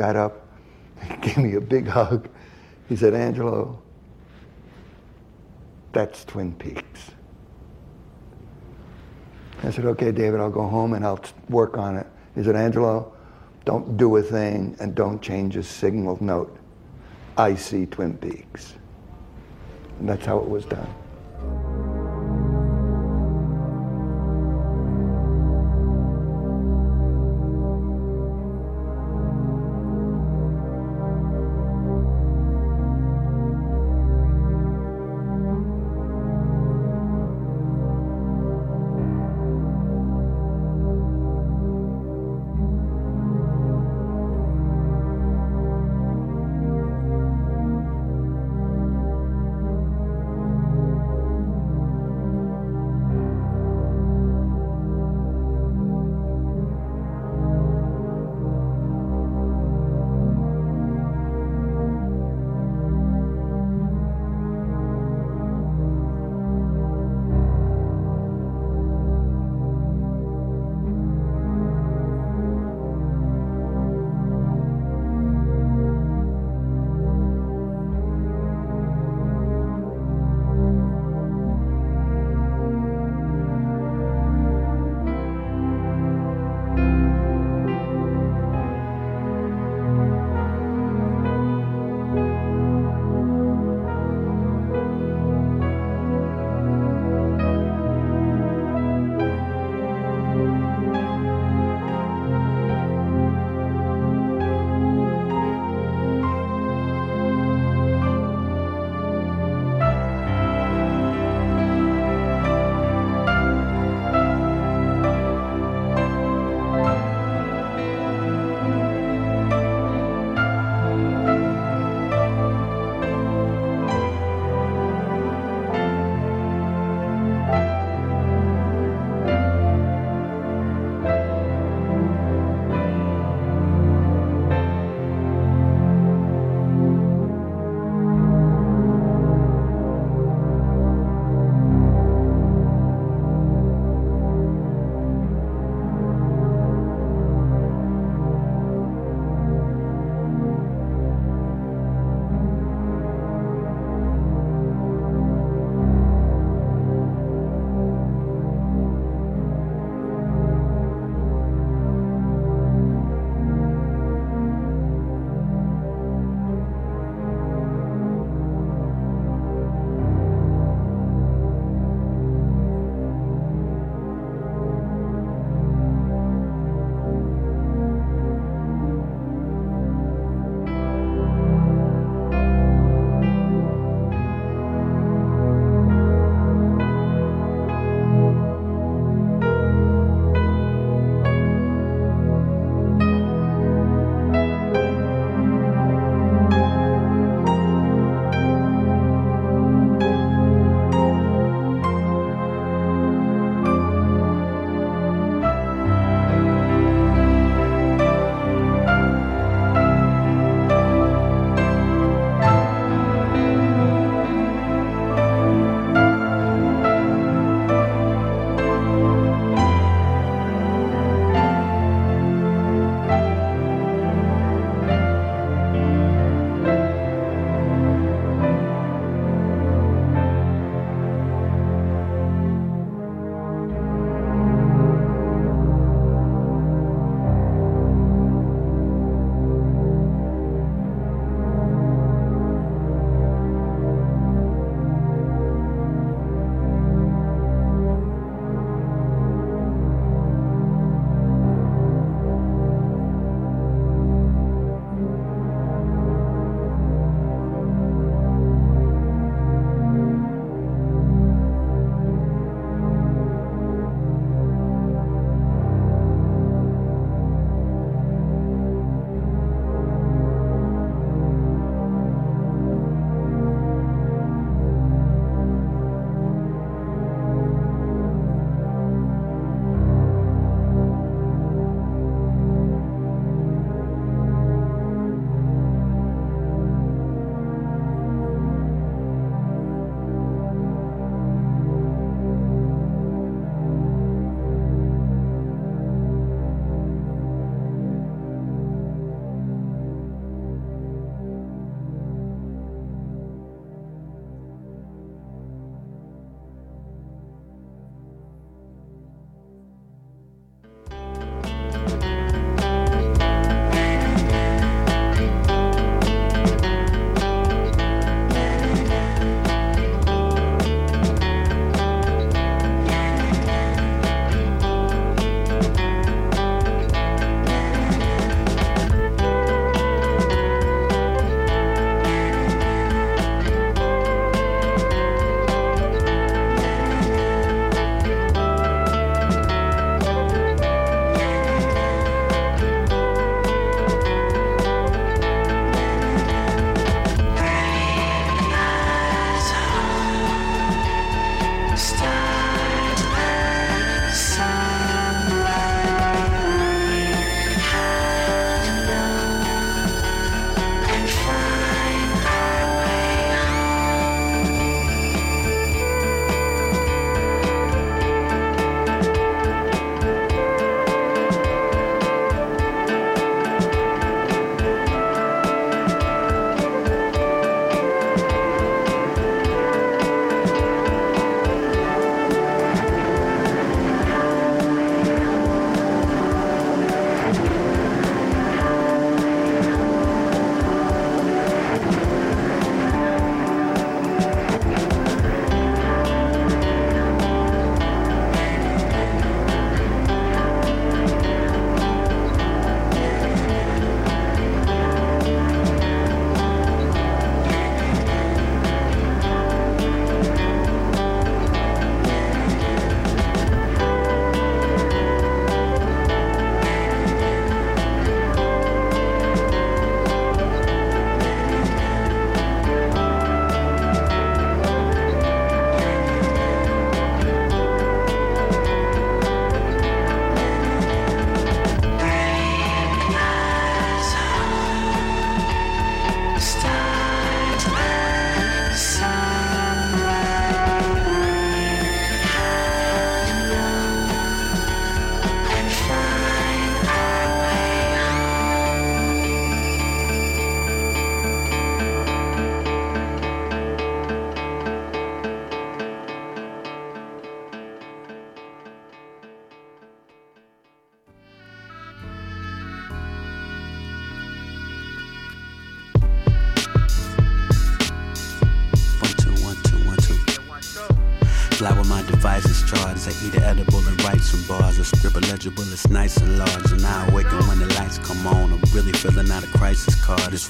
got 0.00 0.16
up, 0.16 0.46
he 1.02 1.16
gave 1.20 1.36
me 1.36 1.54
a 1.56 1.60
big 1.60 1.86
hug. 1.86 2.30
He 2.88 2.96
said, 2.96 3.12
Angelo, 3.12 3.82
that's 5.92 6.24
Twin 6.24 6.54
Peaks. 6.54 7.10
I 9.62 9.70
said, 9.70 9.84
okay, 9.84 10.10
David, 10.10 10.40
I'll 10.40 10.48
go 10.48 10.66
home 10.66 10.94
and 10.94 11.04
I'll 11.04 11.22
work 11.50 11.76
on 11.76 11.98
it. 11.98 12.06
He 12.34 12.42
said, 12.42 12.56
Angelo, 12.56 13.12
don't 13.66 13.98
do 13.98 14.16
a 14.16 14.22
thing 14.22 14.74
and 14.80 14.94
don't 14.94 15.20
change 15.20 15.56
a 15.56 15.62
signal 15.62 16.16
note. 16.22 16.56
I 17.36 17.54
see 17.54 17.84
Twin 17.84 18.16
Peaks. 18.16 18.76
And 19.98 20.08
that's 20.08 20.24
how 20.24 20.38
it 20.38 20.48
was 20.48 20.64
done. 20.64 20.88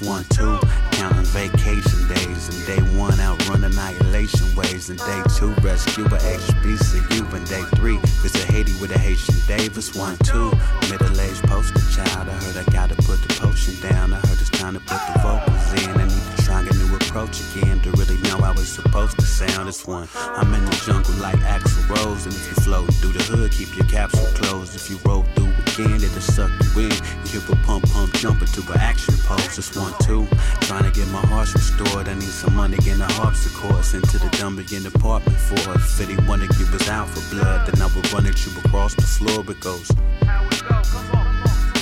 One, 0.03 0.23
two, 0.29 0.59
counting 0.91 1.25
vacation 1.25 2.07
days. 2.07 2.49
And 2.49 2.65
day 2.65 2.81
one, 2.97 3.19
outrun 3.19 3.63
annihilation 3.63 4.53
waves. 4.55 4.89
And 4.89 4.99
day 4.99 5.23
two, 5.37 5.53
rescue 5.61 6.05
a 6.05 6.17
HBCU. 6.17 7.33
And 7.33 7.45
day 7.47 7.63
three, 7.75 7.97
visit 8.21 8.43
Haiti 8.45 8.73
with 8.79 8.95
a 8.95 8.99
Haitian 8.99 9.35
Davis. 9.47 9.95
One, 9.95 10.17
two, 10.23 10.51
middle-aged 10.89 11.43
poster 11.43 11.79
child. 11.91 12.29
I 12.29 12.33
heard 12.33 12.57
I 12.57 12.71
gotta 12.71 12.95
put 12.95 13.21
the 13.21 13.33
potion 13.39 13.75
down. 13.89 14.13
I 14.13 14.17
heard 14.17 14.39
it's 14.39 14.49
time 14.49 14.73
to 14.73 14.79
put 14.79 14.99
the 15.13 15.19
vocals 15.19 15.83
in. 15.83 15.89
I 15.89 16.07
need 16.07 16.37
to 16.37 16.43
try 16.43 16.61
a 16.61 16.73
new 16.73 16.95
approach 16.95 17.39
again 17.55 17.79
to 17.81 17.91
really 17.91 18.17
know 18.21 18.37
how 18.37 18.53
it's 18.53 18.69
supposed 18.69 19.17
to 19.19 19.25
sound. 19.25 19.69
It's 19.69 19.85
one. 19.85 20.07
I'm 20.15 20.53
in 20.53 20.65
the 20.65 20.83
jungle 20.85 21.15
like 21.15 21.39
Axl 21.39 21.89
Rose, 21.89 22.25
and 22.25 22.33
if 22.33 22.47
you 22.47 22.55
float 22.63 22.93
through 22.95 23.13
the 23.13 23.23
hood, 23.23 23.51
keep 23.51 23.75
your 23.75 23.87
capsule 23.87 24.27
closed. 24.35 24.75
If 24.75 24.89
you 24.89 24.99
roll 25.05 25.23
through 25.35 25.40
again, 25.81 26.03
it'll 26.03 26.21
suck 26.21 26.51
you 26.75 26.83
in. 26.83 26.91
You 26.91 27.39
hear 27.39 27.41
a 27.49 27.55
pump 27.65 27.89
pump 27.91 28.13
jump 28.13 28.41
into 28.41 28.61
an 28.71 28.79
action 28.79 29.15
pose. 29.25 29.57
It's 29.57 29.75
one 29.75 29.93
two. 30.01 30.27
Trying 30.61 30.83
to 30.83 30.91
get 30.91 31.07
my 31.09 31.21
heart 31.27 31.53
restored. 31.53 32.07
I 32.07 32.13
need 32.13 32.23
some 32.23 32.55
money 32.55 32.77
in 32.87 32.99
the 32.99 33.05
harpsichord. 33.05 33.83
Sent 33.83 34.09
to 34.11 34.19
the 34.19 34.29
Dumbian 34.37 34.85
apartment 34.93 35.37
for 35.37 35.59
her. 35.69 35.75
If 35.75 35.99
any 36.01 36.15
one 36.27 36.41
of 36.41 36.49
you 36.59 36.65
was 36.71 36.87
out 36.89 37.09
for 37.09 37.35
blood, 37.35 37.67
then 37.67 37.81
I 37.81 37.85
will 37.93 38.03
run 38.13 38.25
at 38.25 38.45
you 38.45 38.51
across 38.63 38.95
the 38.95 39.03
floor. 39.03 39.43
It 39.49 39.59
goes. 39.59 39.89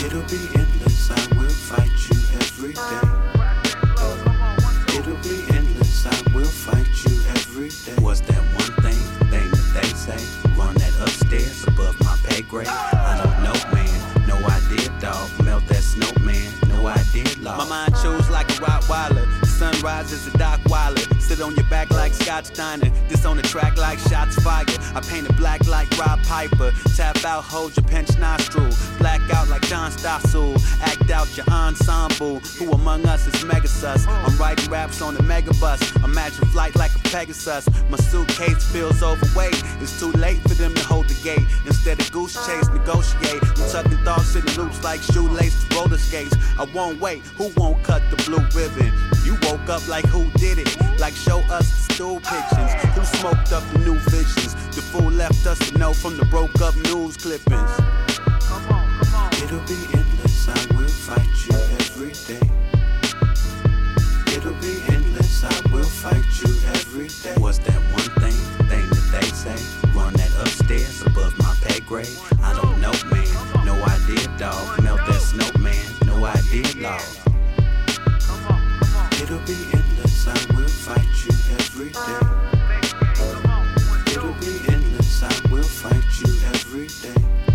It'll 0.06 0.22
be 0.24 0.42
endless. 0.58 1.12
I 1.12 1.38
will 1.38 1.50
fight 1.50 1.92
you 2.10 2.18
every 2.40 2.74
day. 2.74 3.08
It'll 4.98 5.16
be 5.24 5.38
endless. 5.56 6.06
I 6.06 6.16
will 6.34 6.46
fight 6.46 6.88
you 7.06 7.16
every 7.30 7.70
day. 7.70 8.02
What's 8.02 8.22
that 8.22 8.44
one 8.56 8.74
thing, 8.84 9.00
thing 9.30 9.50
that 9.50 9.82
they 9.82 9.90
say? 9.90 10.20
Run 10.58 10.74
that 10.76 10.94
upstairs 11.02 11.68
above 11.68 12.00
my 12.02 12.18
pay 12.24 12.42
grade. 12.42 12.68
I 12.68 13.22
don't 13.22 13.44
know, 13.44 13.76
man. 13.76 13.89
Dog. 15.00 15.30
Melt 15.46 15.66
that 15.68 15.82
snow, 15.82 16.12
man. 16.24 16.52
No 16.68 16.88
idea, 16.88 17.26
law. 17.42 17.58
My 17.58 17.66
mind 17.66 17.96
chose 18.04 18.30
like 18.30 18.50
a 18.50 18.62
Rottweiler. 18.62 19.49
Sun 19.60 19.82
rises 19.82 20.26
a 20.26 20.38
Doc 20.38 20.62
Weiler. 20.68 20.96
Sit 21.20 21.42
on 21.42 21.54
your 21.54 21.66
back 21.66 21.92
like 21.92 22.14
Scott 22.14 22.46
Steiner. 22.46 22.90
This 23.10 23.26
on 23.26 23.36
the 23.36 23.44
track 23.44 23.76
like 23.76 24.00
shots 24.00 24.42
fired. 24.42 24.70
I 24.96 25.02
paint 25.02 25.30
it 25.30 25.36
black 25.36 25.68
like 25.68 25.90
Rob 26.00 26.24
Piper. 26.24 26.72
Tap 26.96 27.26
out, 27.26 27.44
hold 27.44 27.76
your 27.76 27.86
pinch 27.86 28.18
nostril. 28.18 28.70
Black 29.00 29.20
out 29.34 29.50
like 29.50 29.64
John 29.64 29.92
Stossel. 29.92 30.56
Act 30.82 31.12
out 31.12 31.28
your 31.36 31.46
ensemble. 31.48 32.40
Who 32.58 32.72
among 32.72 33.06
us 33.06 33.28
is 33.28 33.44
Megasus? 33.44 34.08
I'm 34.08 34.38
writing 34.38 34.72
raps 34.72 35.02
on 35.02 35.14
the 35.14 35.24
megabus. 35.24 35.82
Imagine 36.06 36.46
flight 36.46 36.78
like 36.78 36.96
a 36.96 37.00
Pegasus. 37.10 37.68
My 37.90 37.98
suitcase 37.98 38.64
feels 38.72 39.04
overweight. 39.04 39.62
It's 39.82 40.00
too 40.00 40.14
late 40.14 40.40
for 40.44 40.54
them 40.54 40.74
to 40.74 40.84
hold 40.86 41.10
the 41.10 41.22
gate. 41.22 41.46
Instead 41.66 42.00
of 42.00 42.10
goose 42.14 42.34
chase, 42.48 42.70
negotiate. 42.70 43.44
I'm 43.44 43.70
tucking 43.70 44.06
thoughts 44.06 44.38
in 44.38 44.46
the 44.46 44.56
loops 44.58 44.82
like 44.86 45.02
shoelaced 45.02 45.74
roller 45.74 45.98
skates. 45.98 46.34
I 46.58 46.64
won't 46.74 47.02
wait. 47.02 47.24
Who 47.36 47.52
won't 47.58 47.84
cut 47.84 48.02
the 48.10 48.16
blue 48.24 48.46
ribbon? 48.56 48.94
You 49.30 49.38
woke 49.44 49.70
up 49.70 49.88
like 49.88 50.08
who 50.08 50.26
did 50.40 50.58
it? 50.58 50.76
Like 51.00 51.14
show 51.14 51.42
us 51.54 51.70
the 51.70 51.94
stool 51.94 52.20
pictures. 52.20 52.74
Who 52.96 53.06
smoked 53.06 53.54
up 53.54 53.62
the 53.72 53.78
new 53.86 53.94
visions? 54.10 54.56
The 54.74 54.82
fool 54.82 55.12
left 55.12 55.46
us 55.46 55.60
to 55.70 55.78
know 55.78 55.94
from 55.94 56.18
the 56.18 56.26
broke 56.26 56.60
up 56.62 56.76
news 56.78 57.16
clippings. 57.16 57.70
Come 58.50 58.66
on, 58.74 58.90
come 59.06 59.14
on. 59.14 59.34
It'll 59.34 59.62
be 59.70 59.78
endless. 59.94 60.50
I 60.50 60.58
will 60.76 60.90
fight 60.90 61.30
you 61.46 61.56
every 61.78 62.14
day. 62.26 62.42
It'll 64.36 64.58
be 64.66 64.82
endless. 64.96 65.44
I 65.44 65.62
will 65.72 65.84
fight 65.84 66.26
you 66.42 66.50
every 66.74 67.10
day. 67.22 67.40
What's 67.40 67.60
that 67.60 67.82
one 67.94 68.10
thing, 68.18 68.34
thing 68.66 68.90
that 68.90 69.08
they 69.14 69.28
say? 69.30 69.58
Run 69.94 70.14
that 70.14 70.34
upstairs 70.42 71.04
above 71.04 71.38
my 71.38 71.54
pay 71.62 71.82
grade. 71.82 72.18
I 72.42 72.56
don't 72.60 72.82
know, 72.82 72.98
man. 73.14 73.64
No 73.64 73.76
idea, 73.76 74.26
dog. 74.40 74.82
Melt 74.82 75.06
that 75.06 75.22
snow, 75.22 75.52
man. 75.62 75.86
No 76.08 76.26
idea, 76.26 76.74
dog. 76.82 77.29
It'll 79.22 79.40
be 79.40 79.58
endless. 79.74 80.28
I 80.28 80.56
will 80.56 80.68
fight 80.68 81.26
you 81.26 81.32
every 81.58 81.90
day. 81.90 82.20
It'll 84.12 84.34
be 84.40 84.60
endless. 84.74 85.24
I 85.24 85.52
will 85.52 85.64
fight 85.64 86.20
you 86.22 86.34
every 86.48 86.88
day. 86.88 87.49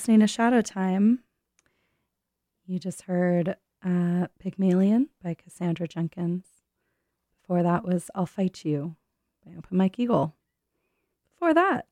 Listening 0.00 0.20
to 0.20 0.26
Shadow 0.26 0.62
Time. 0.62 1.18
You 2.64 2.78
just 2.78 3.02
heard 3.02 3.56
uh, 3.84 4.28
Pygmalion 4.38 5.10
by 5.22 5.34
Cassandra 5.34 5.86
Jenkins. 5.86 6.46
Before 7.42 7.62
that 7.62 7.84
was 7.84 8.10
I'll 8.14 8.24
Fight 8.24 8.64
You 8.64 8.96
by 9.44 9.52
Open 9.58 9.76
Mike 9.76 9.98
Eagle. 9.98 10.34
Before 11.34 11.52
that, 11.52 11.86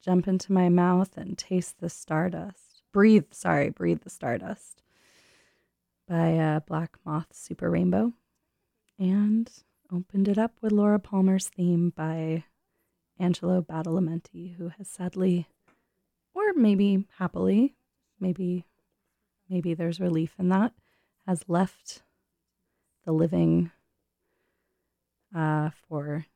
Jump 0.00 0.28
into 0.28 0.52
My 0.52 0.68
Mouth 0.68 1.16
and 1.16 1.36
Taste 1.36 1.80
the 1.80 1.90
Stardust. 1.90 2.84
Breathe, 2.92 3.32
sorry, 3.32 3.70
Breathe 3.70 4.02
the 4.02 4.10
Stardust 4.10 4.84
by 6.06 6.38
uh, 6.38 6.60
Black 6.60 6.98
Moth 7.04 7.32
Super 7.32 7.68
Rainbow. 7.68 8.12
And 8.96 9.50
opened 9.92 10.28
it 10.28 10.38
up 10.38 10.52
with 10.60 10.70
Laura 10.70 11.00
Palmer's 11.00 11.48
theme 11.48 11.90
by 11.90 12.44
Angelo 13.18 13.60
Badalamenti, 13.60 14.54
who 14.54 14.68
has 14.78 14.86
sadly, 14.86 15.48
or 16.38 16.52
maybe 16.54 17.04
happily, 17.18 17.74
maybe 18.20 18.64
maybe 19.48 19.74
there's 19.74 20.00
relief 20.00 20.34
in 20.38 20.48
that, 20.50 20.72
has 21.26 21.42
left 21.48 22.02
the 23.04 23.12
living 23.12 23.70
uh, 25.34 25.70
for 25.88 26.26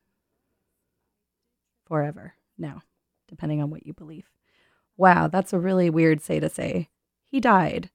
forever 1.85 2.33
now, 2.57 2.81
depending 3.27 3.61
on 3.61 3.69
what 3.69 3.85
you 3.85 3.93
believe. 3.93 4.29
Wow, 4.97 5.27
that's 5.27 5.53
a 5.53 5.59
really 5.59 5.89
weird 5.89 6.21
say 6.21 6.39
to 6.39 6.49
say. 6.49 6.89
He 7.25 7.39
died, 7.39 7.89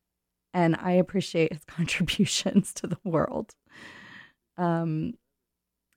and 0.54 0.76
I 0.76 0.92
appreciate 0.92 1.52
his 1.52 1.64
contributions 1.66 2.72
to 2.74 2.86
the 2.86 2.98
world. 3.04 3.54
Um, 4.56 5.14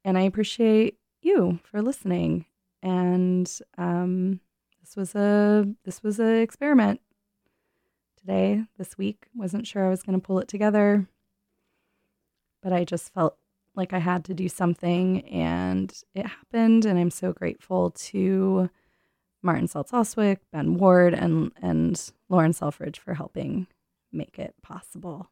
and 0.03 0.17
I 0.17 0.21
appreciate 0.21 0.97
you 1.21 1.59
for 1.63 1.81
listening. 1.81 2.45
And 2.83 3.51
um, 3.77 4.39
this 4.91 4.97
was 4.97 5.15
a 5.15 5.67
this 5.85 6.03
was 6.03 6.19
an 6.19 6.41
experiment 6.41 6.99
today, 8.19 8.65
this 8.77 8.97
week. 8.97 9.27
Wasn't 9.33 9.65
sure 9.65 9.85
I 9.85 9.89
was 9.89 10.03
going 10.03 10.19
to 10.19 10.25
pull 10.25 10.39
it 10.39 10.49
together, 10.49 11.07
but 12.61 12.73
I 12.73 12.83
just 12.83 13.13
felt 13.13 13.37
like 13.73 13.93
I 13.93 13.99
had 13.99 14.25
to 14.25 14.33
do 14.33 14.49
something, 14.49 15.21
and 15.29 15.93
it 16.13 16.25
happened. 16.25 16.83
And 16.83 16.99
I'm 16.99 17.09
so 17.09 17.31
grateful 17.31 17.91
to 17.91 18.69
Martin 19.41 19.69
Zaltz 19.69 19.91
Austwick, 19.91 20.39
Ben 20.51 20.73
Ward, 20.73 21.13
and 21.13 21.53
and 21.61 22.11
Lauren 22.27 22.51
Selfridge 22.51 22.99
for 22.99 23.13
helping 23.13 23.67
make 24.11 24.37
it 24.37 24.55
possible. 24.61 25.31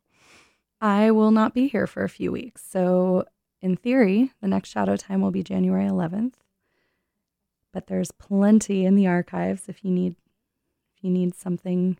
I 0.80 1.12
will 1.12 1.32
not 1.32 1.54
be 1.54 1.68
here 1.68 1.86
for 1.86 2.06
a 2.06 2.10
few 2.10 2.32
weeks, 2.32 2.64
so 2.66 3.26
in 3.62 3.76
theory, 3.76 4.32
the 4.42 4.48
next 4.48 4.70
shadow 4.70 4.96
time 4.96 5.20
will 5.20 5.32
be 5.32 5.44
January 5.44 5.90
11th. 5.90 6.36
But 7.72 7.88
there's 7.88 8.12
plenty 8.12 8.86
in 8.86 8.96
the 8.96 9.08
archives 9.08 9.70
if 9.70 9.84
you 9.84 9.92
need 9.92 10.16
if 10.96 11.04
you 11.04 11.12
need 11.12 11.36
something 11.36 11.98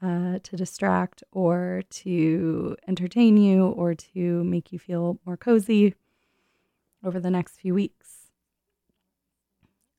uh, 0.00 0.38
to 0.42 0.56
distract 0.56 1.22
or 1.32 1.82
to 1.90 2.76
entertain 2.88 3.36
you 3.36 3.66
or 3.66 3.94
to 3.94 4.44
make 4.44 4.72
you 4.72 4.78
feel 4.78 5.18
more 5.26 5.36
cozy 5.36 5.94
over 7.04 7.20
the 7.20 7.30
next 7.30 7.56
few 7.56 7.74
weeks. 7.74 8.30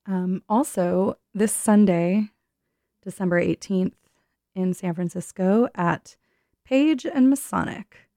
Um, 0.05 0.43
also, 0.49 1.17
this 1.33 1.53
Sunday, 1.53 2.29
December 3.03 3.41
18th, 3.41 3.93
in 4.55 4.73
San 4.73 4.93
Francisco 4.93 5.67
at 5.75 6.15
Page 6.65 7.05
and 7.05 7.29
Masonic. 7.29 8.09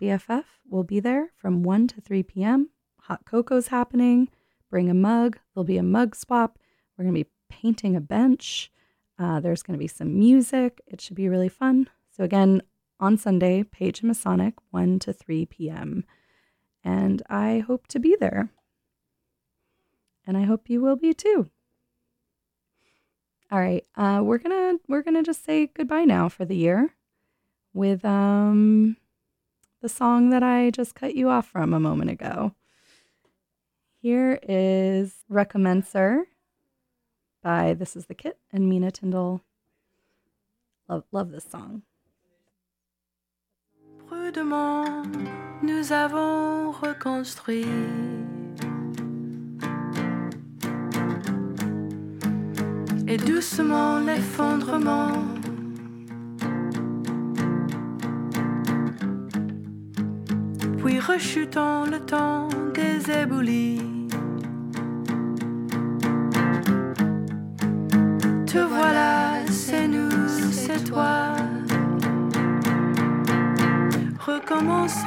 BFF 0.00 0.44
will 0.68 0.84
be 0.84 1.00
there 1.00 1.30
from 1.36 1.62
1 1.62 1.88
to 1.88 2.00
3 2.00 2.22
p.m. 2.22 2.70
Hot 3.02 3.24
cocoa's 3.24 3.68
happening. 3.68 4.28
Bring 4.70 4.90
a 4.90 4.94
mug. 4.94 5.38
There'll 5.54 5.64
be 5.64 5.78
a 5.78 5.82
mug 5.82 6.14
swap. 6.14 6.58
We're 6.96 7.04
going 7.04 7.14
to 7.14 7.24
be 7.24 7.30
painting 7.48 7.96
a 7.96 8.00
bench. 8.00 8.70
Uh, 9.18 9.40
there's 9.40 9.62
going 9.62 9.76
to 9.76 9.82
be 9.82 9.88
some 9.88 10.18
music. 10.18 10.80
It 10.86 11.00
should 11.00 11.16
be 11.16 11.28
really 11.28 11.48
fun. 11.48 11.88
So, 12.10 12.24
again, 12.24 12.62
on 13.00 13.16
Sunday, 13.16 13.62
Page 13.62 14.00
and 14.00 14.08
Masonic, 14.08 14.54
1 14.70 14.98
to 15.00 15.12
3 15.12 15.46
p.m. 15.46 16.04
And 16.84 17.22
I 17.28 17.60
hope 17.60 17.86
to 17.88 17.98
be 17.98 18.16
there. 18.18 18.50
And 20.26 20.36
I 20.36 20.42
hope 20.42 20.68
you 20.68 20.80
will 20.80 20.96
be 20.96 21.14
too. 21.14 21.50
All 23.50 23.58
right, 23.58 23.86
uh, 23.96 24.20
we're 24.22 24.36
gonna 24.36 24.74
we're 24.88 25.00
gonna 25.00 25.22
just 25.22 25.42
say 25.42 25.68
goodbye 25.68 26.04
now 26.04 26.28
for 26.28 26.44
the 26.44 26.54
year 26.54 26.94
with 27.72 28.04
um 28.04 28.98
the 29.80 29.88
song 29.88 30.28
that 30.30 30.42
I 30.42 30.68
just 30.70 30.94
cut 30.94 31.14
you 31.14 31.30
off 31.30 31.46
from 31.46 31.72
a 31.72 31.80
moment 31.80 32.10
ago. 32.10 32.54
Here 34.08 34.40
is 34.48 35.12
Recommencer 35.28 36.28
by 37.42 37.74
This 37.74 37.94
Is 37.94 38.06
the 38.06 38.14
Kit 38.14 38.38
and 38.50 38.66
Mina 38.66 38.90
Tindle. 38.90 39.42
Love 40.88 41.04
love 41.12 41.30
this 41.30 41.44
song. 41.44 41.82
Prudemment, 44.08 45.04
nous 45.62 45.92
avons 45.92 46.72
reconstruit. 46.72 47.66
Et 53.06 53.18
doucement 53.18 53.98
l'effondrement. 53.98 55.22
Puis 60.78 60.98
rechutons 60.98 61.84
le 61.84 62.00
temps 62.06 62.48
des 62.72 63.10
éboulis. 63.10 63.97
Te 68.48 68.56
voilà, 68.56 69.44
c'est 69.50 69.86
nous, 69.86 70.08
c'est 70.50 70.82
toi. 70.84 71.36
Recommencer. 74.18 75.00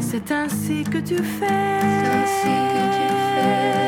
C'est 0.00 0.32
ainsi 0.32 0.82
que 0.82 0.98
tu 0.98 1.18
fais. 1.18 1.46
C'est 1.80 2.08
ainsi 2.18 2.54
que 2.74 2.82
tu 2.96 3.08
fais. 3.34 3.87